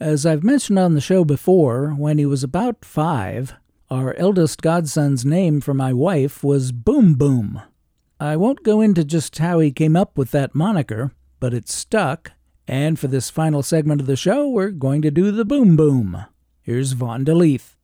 As 0.00 0.26
I've 0.26 0.42
mentioned 0.42 0.78
on 0.78 0.94
the 0.94 1.00
show 1.00 1.24
before, 1.24 1.90
when 1.90 2.18
he 2.18 2.26
was 2.26 2.42
about 2.42 2.84
five, 2.84 3.54
our 3.90 4.12
eldest 4.14 4.60
godson's 4.60 5.24
name 5.24 5.60
for 5.60 5.72
my 5.72 5.92
wife 5.92 6.42
was 6.42 6.72
Boom 6.72 7.14
Boom. 7.14 7.62
I 8.18 8.36
won't 8.36 8.64
go 8.64 8.80
into 8.80 9.04
just 9.04 9.38
how 9.38 9.60
he 9.60 9.70
came 9.70 9.94
up 9.94 10.18
with 10.18 10.32
that 10.32 10.54
moniker, 10.54 11.12
but 11.38 11.54
it 11.54 11.68
stuck, 11.68 12.32
and 12.66 12.98
for 12.98 13.06
this 13.06 13.30
final 13.30 13.62
segment 13.62 14.00
of 14.00 14.08
the 14.08 14.16
show, 14.16 14.48
we're 14.48 14.70
going 14.70 15.00
to 15.02 15.12
do 15.12 15.30
the 15.30 15.44
Boom 15.44 15.76
Boom. 15.76 16.24
Here's 16.60 16.92
Vaughn 16.92 17.24
DeLeath. 17.24 17.76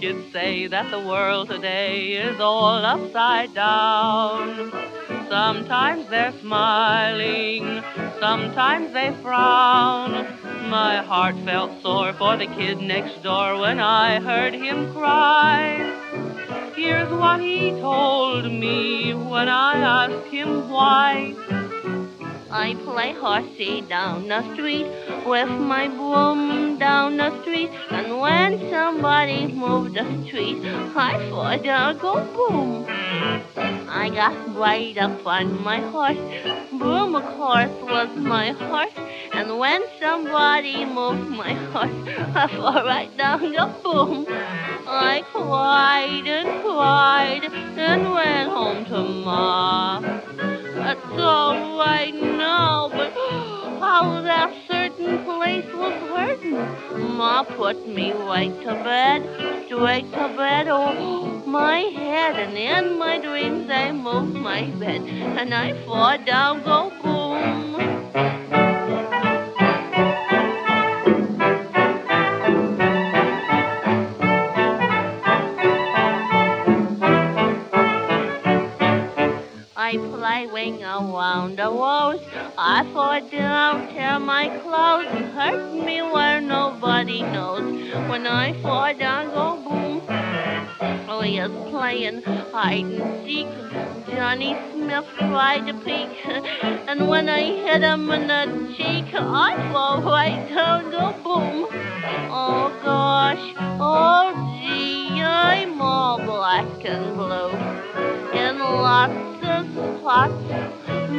Kids 0.00 0.32
say 0.32 0.66
that 0.66 0.90
the 0.90 0.98
world 0.98 1.50
today 1.50 2.12
is 2.12 2.40
all 2.40 2.82
upside 2.82 3.52
down. 3.52 4.72
Sometimes 5.28 6.08
they're 6.08 6.32
smiling, 6.40 7.82
sometimes 8.18 8.94
they 8.94 9.14
frown. 9.20 10.12
My 10.70 11.02
heart 11.02 11.36
felt 11.44 11.82
sore 11.82 12.14
for 12.14 12.38
the 12.38 12.46
kid 12.46 12.78
next 12.78 13.22
door 13.22 13.58
when 13.58 13.78
I 13.78 14.20
heard 14.20 14.54
him 14.54 14.90
cry. 14.94 16.72
Here's 16.74 17.10
what 17.10 17.42
he 17.42 17.72
told 17.72 18.50
me 18.50 19.12
when 19.12 19.50
I 19.50 20.06
asked 20.06 20.28
him 20.28 20.70
why. 20.70 21.59
I 22.52 22.74
play 22.84 23.12
horsey 23.12 23.80
down 23.82 24.26
the 24.26 24.42
street 24.54 24.86
with 25.24 25.48
my 25.48 25.86
broom 25.86 26.78
down 26.78 27.16
the 27.16 27.40
street. 27.42 27.70
And 27.90 28.18
when 28.18 28.70
somebody 28.70 29.46
moved 29.46 29.94
the 29.94 30.24
street, 30.26 30.58
I 30.64 31.30
thought 31.30 31.64
I'd 31.64 32.00
go 32.00 32.14
boom. 32.34 32.86
I 33.88 34.10
got 34.10 34.56
right 34.56 34.96
up 34.98 35.24
on 35.24 35.62
my 35.62 35.78
horse. 35.78 36.18
Broom, 36.72 37.14
of 37.14 37.24
course, 37.36 37.70
was 37.82 38.08
my 38.16 38.50
horse. 38.50 38.94
And 39.32 39.56
when 39.58 39.82
somebody 40.00 40.84
moved 40.84 41.30
my 41.30 41.54
horse, 41.70 42.08
I 42.34 42.48
fall 42.48 42.84
right 42.84 43.16
down 43.16 43.52
the 43.52 43.66
boom. 43.84 44.26
I 44.28 45.22
cried 45.32 46.26
and 46.26 46.62
cried 46.64 47.44
and 47.44 48.12
went 48.12 48.50
home 48.50 48.84
to 48.86 49.02
Ma. 49.24 50.59
Oh, 50.80 50.82
That's 50.82 51.20
all 51.20 51.78
right 51.78 52.14
now, 52.14 52.88
but 52.88 53.12
how 53.80 54.22
that 54.22 54.50
certain 54.66 55.24
place 55.24 55.66
was 55.74 55.92
hurting. 56.08 57.16
Ma 57.18 57.42
put 57.42 57.86
me 57.86 58.12
right 58.12 58.54
to 58.62 58.74
bed, 58.82 59.20
straight 59.66 60.10
to 60.12 60.28
bed, 60.36 60.68
oh, 60.68 61.42
my 61.46 61.80
head. 61.80 62.36
And 62.36 62.56
in 62.56 62.98
my 62.98 63.18
dreams 63.18 63.68
I 63.70 63.92
moved 63.92 64.34
my 64.34 64.70
bed, 64.70 65.02
and 65.02 65.52
I 65.54 65.74
fall 65.84 66.16
down, 66.24 66.62
go 66.62 66.90
boom. 67.02 68.39
I 80.30 80.46
play 80.46 80.52
wing 80.52 80.84
around 80.84 81.58
the 81.58 81.72
walls. 81.72 82.20
I 82.56 82.88
fall 82.92 83.20
down, 83.32 83.88
tear 83.92 84.20
my 84.20 84.46
clothes, 84.62 85.08
hurt 85.34 85.74
me 85.74 86.02
where 86.02 86.40
nobody 86.40 87.22
knows. 87.22 87.66
When 88.08 88.28
I 88.28 88.52
fall 88.62 88.94
down, 88.96 89.30
go 89.30 89.56
boom. 89.64 90.06
Oh, 91.08 91.22
yes, 91.24 91.50
playing 91.70 92.22
hide 92.22 92.84
and 92.84 93.26
seek. 93.26 93.48
Johnny 94.14 94.56
Smith 94.72 95.06
tried 95.18 95.66
to 95.66 95.74
peek, 95.84 96.10
and 96.86 97.08
when 97.08 97.28
I 97.28 97.42
hit 97.64 97.82
him 97.82 98.08
in 98.12 98.28
the 98.28 98.74
cheek, 98.76 99.12
I 99.12 99.56
fall 99.72 100.00
right 100.00 100.48
down, 100.48 100.92
go 100.92 101.12
boom. 101.24 101.66
Oh 102.30 102.70
gosh, 102.84 103.54
oh 103.80 104.30
gee, 104.62 105.20
I'm 105.20 105.80
all 105.80 106.18
black 106.24 106.84
and 106.84 107.16
blue 107.16 107.80
in 108.38 108.58
lots 108.60 109.29
spots, 109.98 110.34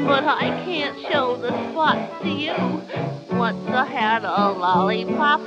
but 0.07 0.23
I 0.25 0.47
can't 0.65 0.97
show 1.11 1.35
the 1.37 1.51
spots 1.71 2.21
to 2.23 2.29
you. 2.29 2.55
Once 3.37 3.67
I 3.67 3.85
had 3.85 4.23
a 4.23 4.51
lollipop, 4.51 5.41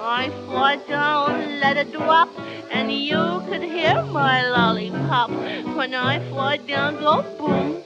I 0.00 0.30
fly 0.46 0.76
down, 0.88 1.60
let 1.60 1.76
it 1.76 1.92
drop, 1.92 2.28
and 2.70 2.92
you 2.92 3.42
could 3.48 3.62
hear 3.62 4.02
my 4.04 4.48
lollipop 4.48 5.30
when 5.76 5.94
I 5.94 6.18
fly 6.30 6.56
down, 6.58 7.00
go 7.00 7.22
boom. 7.38 7.82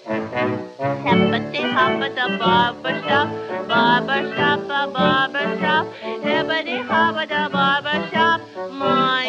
Hippity 1.04 1.62
hoppity 1.74 2.38
barber 2.38 2.94
shop, 3.06 3.28
barber 3.68 4.34
shop, 4.34 4.60
a 4.64 4.90
barber 4.92 5.46
shop, 5.60 5.86
hippity 6.22 6.78
hoppity 6.78 7.52
barber 7.52 7.98
shop, 8.10 8.40
my 8.72 9.23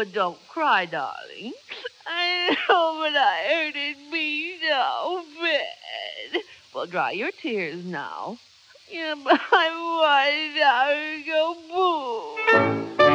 But 0.00 0.14
don't 0.14 0.38
cry, 0.48 0.86
darling. 0.86 1.52
I 2.06 2.56
know, 2.70 3.00
but 3.02 3.14
I 3.14 3.44
hurted 3.52 4.10
me 4.10 4.54
so 4.66 5.22
bad. 5.42 6.42
Well, 6.74 6.86
dry 6.86 7.10
your 7.10 7.30
tears 7.32 7.84
now. 7.84 8.38
Yeah, 8.90 9.14
but 9.22 9.38
I'm 9.52 9.76
worn 9.98 10.56
out. 10.64 11.26
Go 11.26 12.96
boom. 12.96 13.09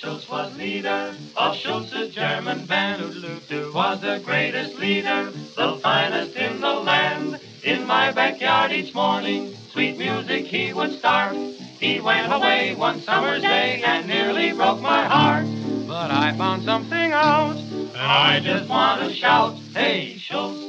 Schultz 0.00 0.30
was 0.30 0.56
leader 0.56 1.14
of 1.36 1.54
Schultz's 1.54 2.14
German 2.14 2.64
band. 2.64 3.02
Oodaloo 3.02 3.74
was 3.74 4.00
the 4.00 4.18
greatest 4.24 4.78
leader, 4.78 5.30
the 5.30 5.78
finest 5.82 6.34
in 6.36 6.58
the 6.62 6.72
land. 6.72 7.38
In 7.62 7.86
my 7.86 8.10
backyard 8.10 8.72
each 8.72 8.94
morning, 8.94 9.54
sweet 9.70 9.98
music 9.98 10.46
he 10.46 10.72
would 10.72 10.98
start. 10.98 11.36
He 11.78 12.00
went 12.00 12.32
away 12.32 12.74
one 12.74 13.02
summer's 13.02 13.42
day 13.42 13.82
and 13.84 14.06
nearly 14.06 14.52
broke 14.52 14.80
my 14.80 15.04
heart. 15.04 15.44
But 15.86 16.10
I 16.10 16.34
found 16.34 16.64
something 16.64 17.12
out, 17.12 17.56
and 17.58 17.96
I 17.98 18.40
just 18.40 18.70
want 18.70 19.02
to 19.02 19.12
shout, 19.12 19.54
Hey, 19.74 20.16
Schultz 20.16 20.62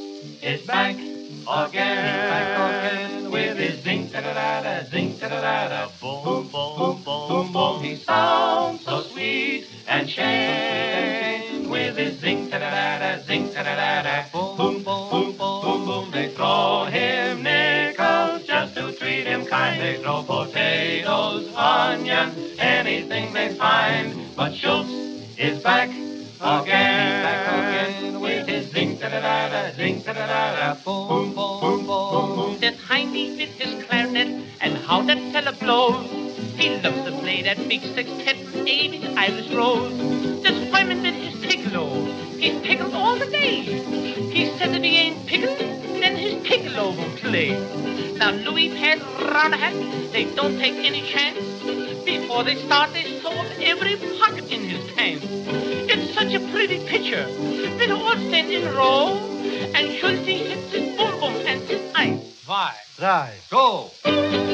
is 0.43 0.61
back 0.63 0.97
again, 1.51 2.29
back 2.29 2.93
again 2.93 3.31
with 3.31 3.57
his 3.57 3.83
zing 3.83 4.09
da 4.09 4.21
da 4.21 4.61
da 4.61 4.83
zing 4.89 5.17
da 5.17 5.27
da 5.27 5.67
da 5.67 5.89
boom 5.99 6.49
boom 6.49 6.77
boom 6.77 7.03
boom 7.03 7.51
boom. 7.51 7.83
He 7.83 7.95
sounds 7.97 8.85
so 8.85 9.01
sweet 9.01 9.67
and 9.87 10.09
shame 10.09 11.69
with 11.69 11.97
his 11.97 12.19
zing 12.19 12.49
da 12.49 12.59
da 12.59 12.99
da 12.99 13.23
zing 13.25 13.53
da 13.53 13.63
da 13.63 14.01
da 14.01 14.29
boom 14.31 14.83
boom 14.83 14.83
boom 14.83 15.37
boom 15.37 15.85
boom. 15.85 16.11
They 16.11 16.33
throw 16.33 16.85
him 16.85 17.43
nickels 17.43 18.43
just 18.47 18.75
to 18.75 18.93
treat 18.93 19.27
him 19.27 19.45
kind. 19.45 19.81
They 19.81 20.01
throw 20.01 20.23
potatoes, 20.23 21.51
onions, 21.55 22.59
anything 22.59 23.33
they 23.33 23.55
find. 23.55 24.35
But 24.35 24.53
Schultz 24.55 24.89
is 25.37 25.61
back 25.61 25.89
again 26.39 27.40
Heiny 33.21 33.37
with 33.37 33.49
his 33.59 33.83
clarinet 33.85 34.27
and 34.61 34.77
how 34.77 35.01
that 35.03 35.17
fella 35.31 35.53
blows. 35.53 36.09
He 36.57 36.69
loves 36.69 37.03
to 37.05 37.11
play 37.19 37.43
that 37.43 37.57
big 37.69 37.81
sextet 37.81 38.37
with 38.45 38.67
Amy's 38.67 39.05
Irish 39.15 39.49
Rose. 39.51 39.95
This 40.41 40.71
Wyman 40.71 41.03
with 41.03 41.13
his 41.13 41.45
piccolo, 41.45 42.05
he's 42.39 42.59
pickled 42.61 42.93
all 42.93 43.15
the 43.17 43.27
day. 43.27 43.61
He 44.31 44.45
says 44.57 44.75
if 44.75 44.83
he 44.83 44.95
ain't 44.97 45.25
pickled, 45.27 45.59
then 46.01 46.15
his 46.15 46.35
piccolo 46.47 46.95
won't 46.95 47.17
play. 47.17 47.51
Now 48.17 48.31
Louis 48.31 48.71
a 48.71 48.75
hat, 48.75 50.11
they 50.11 50.25
don't 50.35 50.57
take 50.57 50.75
any 50.83 51.03
chance. 51.03 51.37
Before 52.03 52.43
they 52.43 52.55
start, 52.55 52.91
they 52.93 53.19
sew 53.21 53.29
up 53.29 53.47
every 53.61 53.97
pocket 54.19 54.51
in 54.51 54.63
his 54.63 54.91
pants. 54.93 55.25
It's 55.29 56.13
such 56.15 56.33
a 56.33 56.39
pretty 56.51 56.79
picture. 56.87 57.25
They 57.77 57.91
all 57.91 58.17
stand 58.17 58.51
in 58.51 58.73
row, 58.75 59.17
and 59.75 59.91
Schultze 59.99 60.25
hits 60.25 60.71
his 60.73 60.90
Zwei, 62.61 62.73
drei, 62.95 63.33
go! 63.49 64.50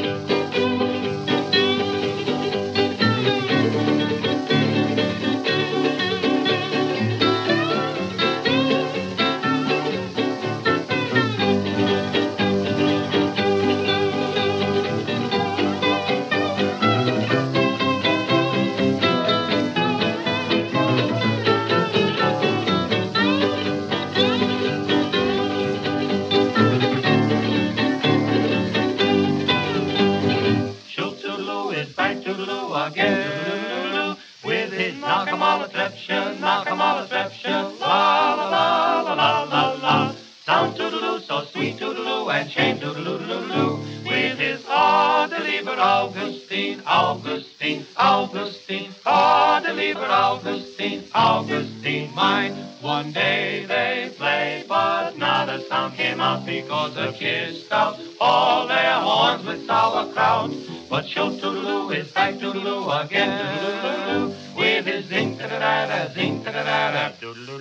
Toodaloo, 42.27 42.41
and 42.41 42.51
shame 42.51 42.79
Toodaloo 42.79 43.19
Toodaloo. 43.19 44.05
With 44.05 44.39
his 44.39 44.63
oh, 44.67 45.27
deliver 45.29 45.79
Augustine, 45.79 46.81
Augustine, 46.85 47.85
Augustine, 47.95 48.93
oh, 49.05 49.61
deliver 49.63 50.05
Augustine, 50.05 51.03
Augustine, 51.13 52.13
mine. 52.13 52.53
One 52.81 53.11
day 53.11 53.65
they 53.67 54.13
played, 54.17 54.67
but 54.67 55.17
not 55.17 55.49
a 55.49 55.67
sound 55.67 55.95
came 55.95 56.19
out 56.19 56.45
because 56.45 56.93
the 56.95 57.11
kids 57.13 57.63
stopped 57.63 57.99
all 58.19 58.67
their 58.67 58.99
horns 58.99 59.45
with 59.45 59.65
sauerkraut. 59.65 60.51
But 60.89 61.05
Schultz 61.07 61.41
Toodaloo 61.41 61.95
is 61.95 62.11
back 62.11 62.35
Toodaloo 62.35 63.05
again, 63.05 63.59
Toodaloo, 63.59 64.55
with 64.55 64.85
his 64.85 65.05
zing 65.07 65.37
da 65.37 65.47
da 65.47 65.59
da 65.59 65.85
da, 65.87 66.13
zing 66.13 66.43
da 66.43 66.51
da 66.51 66.63
da 66.63 66.87
oh, 66.87 66.91
da, 66.93 67.09
Toodaloo 67.21 67.59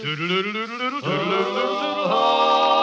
Toodaloo 0.00 1.00
Toodaloo 1.02 2.73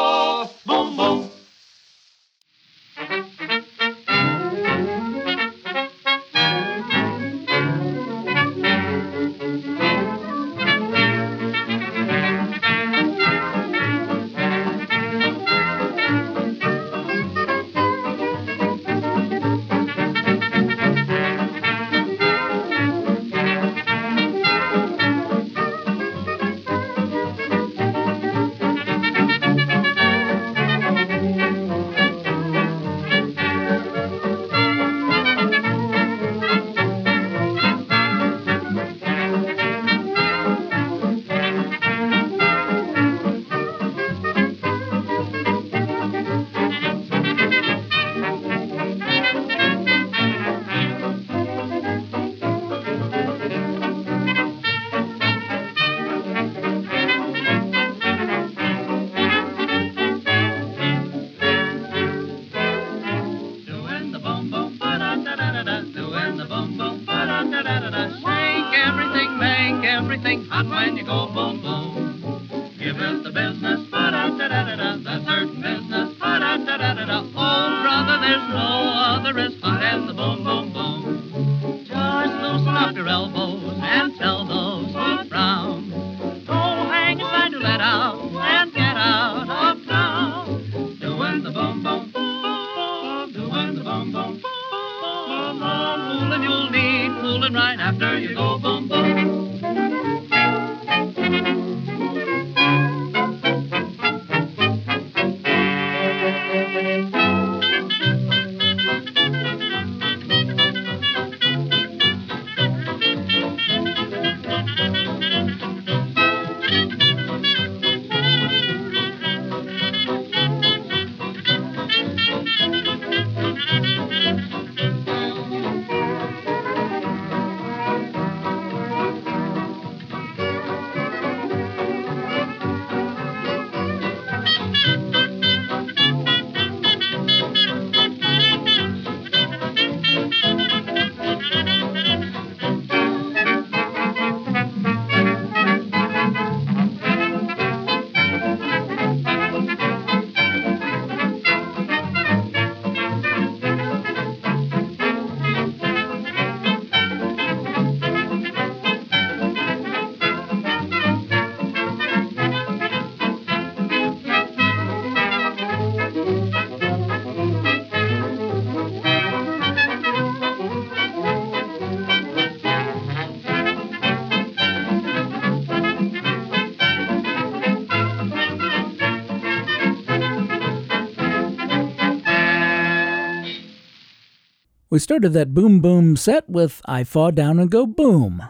We 184.91 184.99
started 184.99 185.29
that 185.29 185.53
boom 185.53 185.79
boom 185.79 186.17
set 186.17 186.49
with 186.49 186.81
I 186.83 187.05
Fall 187.05 187.31
Down 187.31 187.59
and 187.59 187.71
Go 187.71 187.85
Boom. 187.85 188.43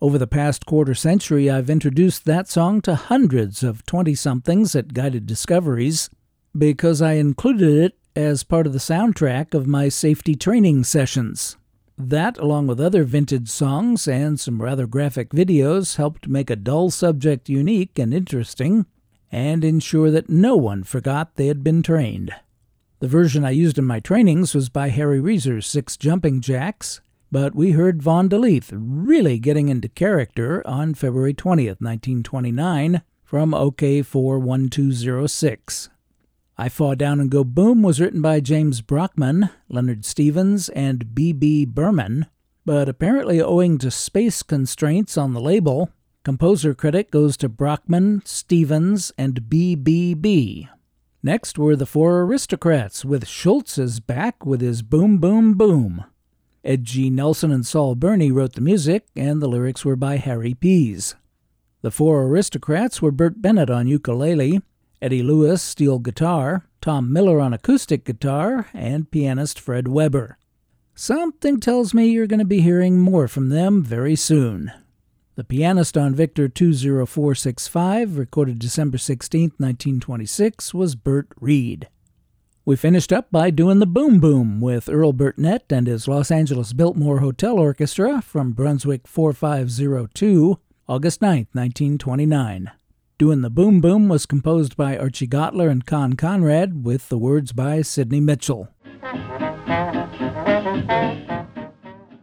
Over 0.00 0.18
the 0.18 0.28
past 0.28 0.66
quarter 0.66 0.94
century, 0.94 1.50
I've 1.50 1.68
introduced 1.68 2.26
that 2.26 2.46
song 2.46 2.80
to 2.82 2.94
hundreds 2.94 3.64
of 3.64 3.84
20 3.84 4.14
somethings 4.14 4.76
at 4.76 4.94
Guided 4.94 5.26
Discoveries 5.26 6.10
because 6.56 7.02
I 7.02 7.14
included 7.14 7.70
it 7.70 7.98
as 8.14 8.44
part 8.44 8.68
of 8.68 8.72
the 8.72 8.78
soundtrack 8.78 9.52
of 9.52 9.66
my 9.66 9.88
safety 9.88 10.36
training 10.36 10.84
sessions. 10.84 11.56
That, 11.98 12.38
along 12.38 12.68
with 12.68 12.80
other 12.80 13.02
vintage 13.02 13.48
songs 13.48 14.06
and 14.06 14.38
some 14.38 14.62
rather 14.62 14.86
graphic 14.86 15.30
videos, 15.30 15.96
helped 15.96 16.28
make 16.28 16.50
a 16.50 16.56
dull 16.56 16.92
subject 16.92 17.48
unique 17.48 17.98
and 17.98 18.14
interesting 18.14 18.86
and 19.32 19.64
ensure 19.64 20.12
that 20.12 20.30
no 20.30 20.54
one 20.54 20.84
forgot 20.84 21.34
they 21.34 21.48
had 21.48 21.64
been 21.64 21.82
trained. 21.82 22.32
The 23.04 23.08
version 23.08 23.44
I 23.44 23.50
used 23.50 23.76
in 23.76 23.84
my 23.84 24.00
trainings 24.00 24.54
was 24.54 24.70
by 24.70 24.88
Harry 24.88 25.20
Reser's 25.20 25.66
Six 25.66 25.98
Jumping 25.98 26.40
Jacks, 26.40 27.02
but 27.30 27.54
we 27.54 27.72
heard 27.72 28.02
Vaughn 28.02 28.30
DeLeath 28.30 28.70
really 28.72 29.38
getting 29.38 29.68
into 29.68 29.90
character 29.90 30.66
on 30.66 30.94
February 30.94 31.34
20th, 31.34 31.82
1929, 31.82 33.02
from 33.22 33.50
OK41206. 33.50 35.90
I 36.56 36.70
Fall 36.70 36.94
Down 36.94 37.20
and 37.20 37.30
Go 37.30 37.44
Boom 37.44 37.82
was 37.82 38.00
written 38.00 38.22
by 38.22 38.40
James 38.40 38.80
Brockman, 38.80 39.50
Leonard 39.68 40.06
Stevens, 40.06 40.70
and 40.70 41.14
B.B. 41.14 41.66
Berman, 41.66 42.24
but 42.64 42.88
apparently 42.88 43.38
owing 43.38 43.76
to 43.76 43.90
space 43.90 44.42
constraints 44.42 45.18
on 45.18 45.34
the 45.34 45.42
label, 45.42 45.90
composer 46.22 46.72
credit 46.72 47.10
goes 47.10 47.36
to 47.36 47.50
Brockman, 47.50 48.22
Stevens, 48.24 49.12
and 49.18 49.50
B.B.B. 49.50 50.70
Next 51.26 51.58
were 51.58 51.74
the 51.74 51.86
Four 51.86 52.20
Aristocrats, 52.20 53.02
with 53.02 53.26
Schultz's 53.26 53.98
back 53.98 54.44
with 54.44 54.60
his 54.60 54.82
Boom 54.82 55.16
Boom 55.16 55.54
Boom. 55.54 56.04
Ed 56.62 56.84
G. 56.84 57.08
Nelson 57.08 57.50
and 57.50 57.66
Saul 57.66 57.94
Burney 57.94 58.30
wrote 58.30 58.52
the 58.52 58.60
music, 58.60 59.06
and 59.16 59.40
the 59.40 59.48
lyrics 59.48 59.86
were 59.86 59.96
by 59.96 60.18
Harry 60.18 60.52
Pease. 60.52 61.14
The 61.80 61.90
Four 61.90 62.24
Aristocrats 62.24 63.00
were 63.00 63.10
Bert 63.10 63.40
Bennett 63.40 63.70
on 63.70 63.86
ukulele, 63.86 64.60
Eddie 65.00 65.22
Lewis 65.22 65.62
steel 65.62 65.98
guitar, 65.98 66.66
Tom 66.82 67.10
Miller 67.10 67.40
on 67.40 67.54
acoustic 67.54 68.04
guitar, 68.04 68.68
and 68.74 69.10
pianist 69.10 69.58
Fred 69.58 69.88
Weber. 69.88 70.36
Something 70.94 71.58
tells 71.58 71.94
me 71.94 72.08
you're 72.08 72.26
going 72.26 72.38
to 72.38 72.44
be 72.44 72.60
hearing 72.60 73.00
more 73.00 73.28
from 73.28 73.48
them 73.48 73.82
very 73.82 74.14
soon. 74.14 74.70
The 75.36 75.42
pianist 75.42 75.98
on 75.98 76.14
Victor 76.14 76.48
20465, 76.48 78.16
recorded 78.16 78.60
December 78.60 78.98
16, 78.98 79.54
1926, 79.56 80.72
was 80.72 80.94
Bert 80.94 81.26
Reed. 81.40 81.88
We 82.64 82.76
finished 82.76 83.12
up 83.12 83.32
by 83.32 83.50
doing 83.50 83.80
the 83.80 83.86
Boom 83.86 84.20
Boom 84.20 84.60
with 84.60 84.88
Earl 84.88 85.12
Burtnett 85.12 85.72
and 85.72 85.88
his 85.88 86.06
Los 86.06 86.30
Angeles 86.30 86.72
Biltmore 86.72 87.18
Hotel 87.18 87.58
Orchestra 87.58 88.22
from 88.22 88.52
Brunswick 88.52 89.08
4502, 89.08 90.60
August 90.88 91.20
9, 91.20 91.48
1929. 91.52 92.70
Doing 93.18 93.40
the 93.40 93.50
Boom 93.50 93.80
Boom 93.80 94.08
was 94.08 94.26
composed 94.26 94.76
by 94.76 94.96
Archie 94.96 95.26
Gottler 95.26 95.68
and 95.68 95.84
Con 95.84 96.12
Conrad, 96.12 96.84
with 96.84 97.08
the 97.08 97.18
words 97.18 97.50
by 97.50 97.82
Sidney 97.82 98.20
Mitchell. 98.20 98.68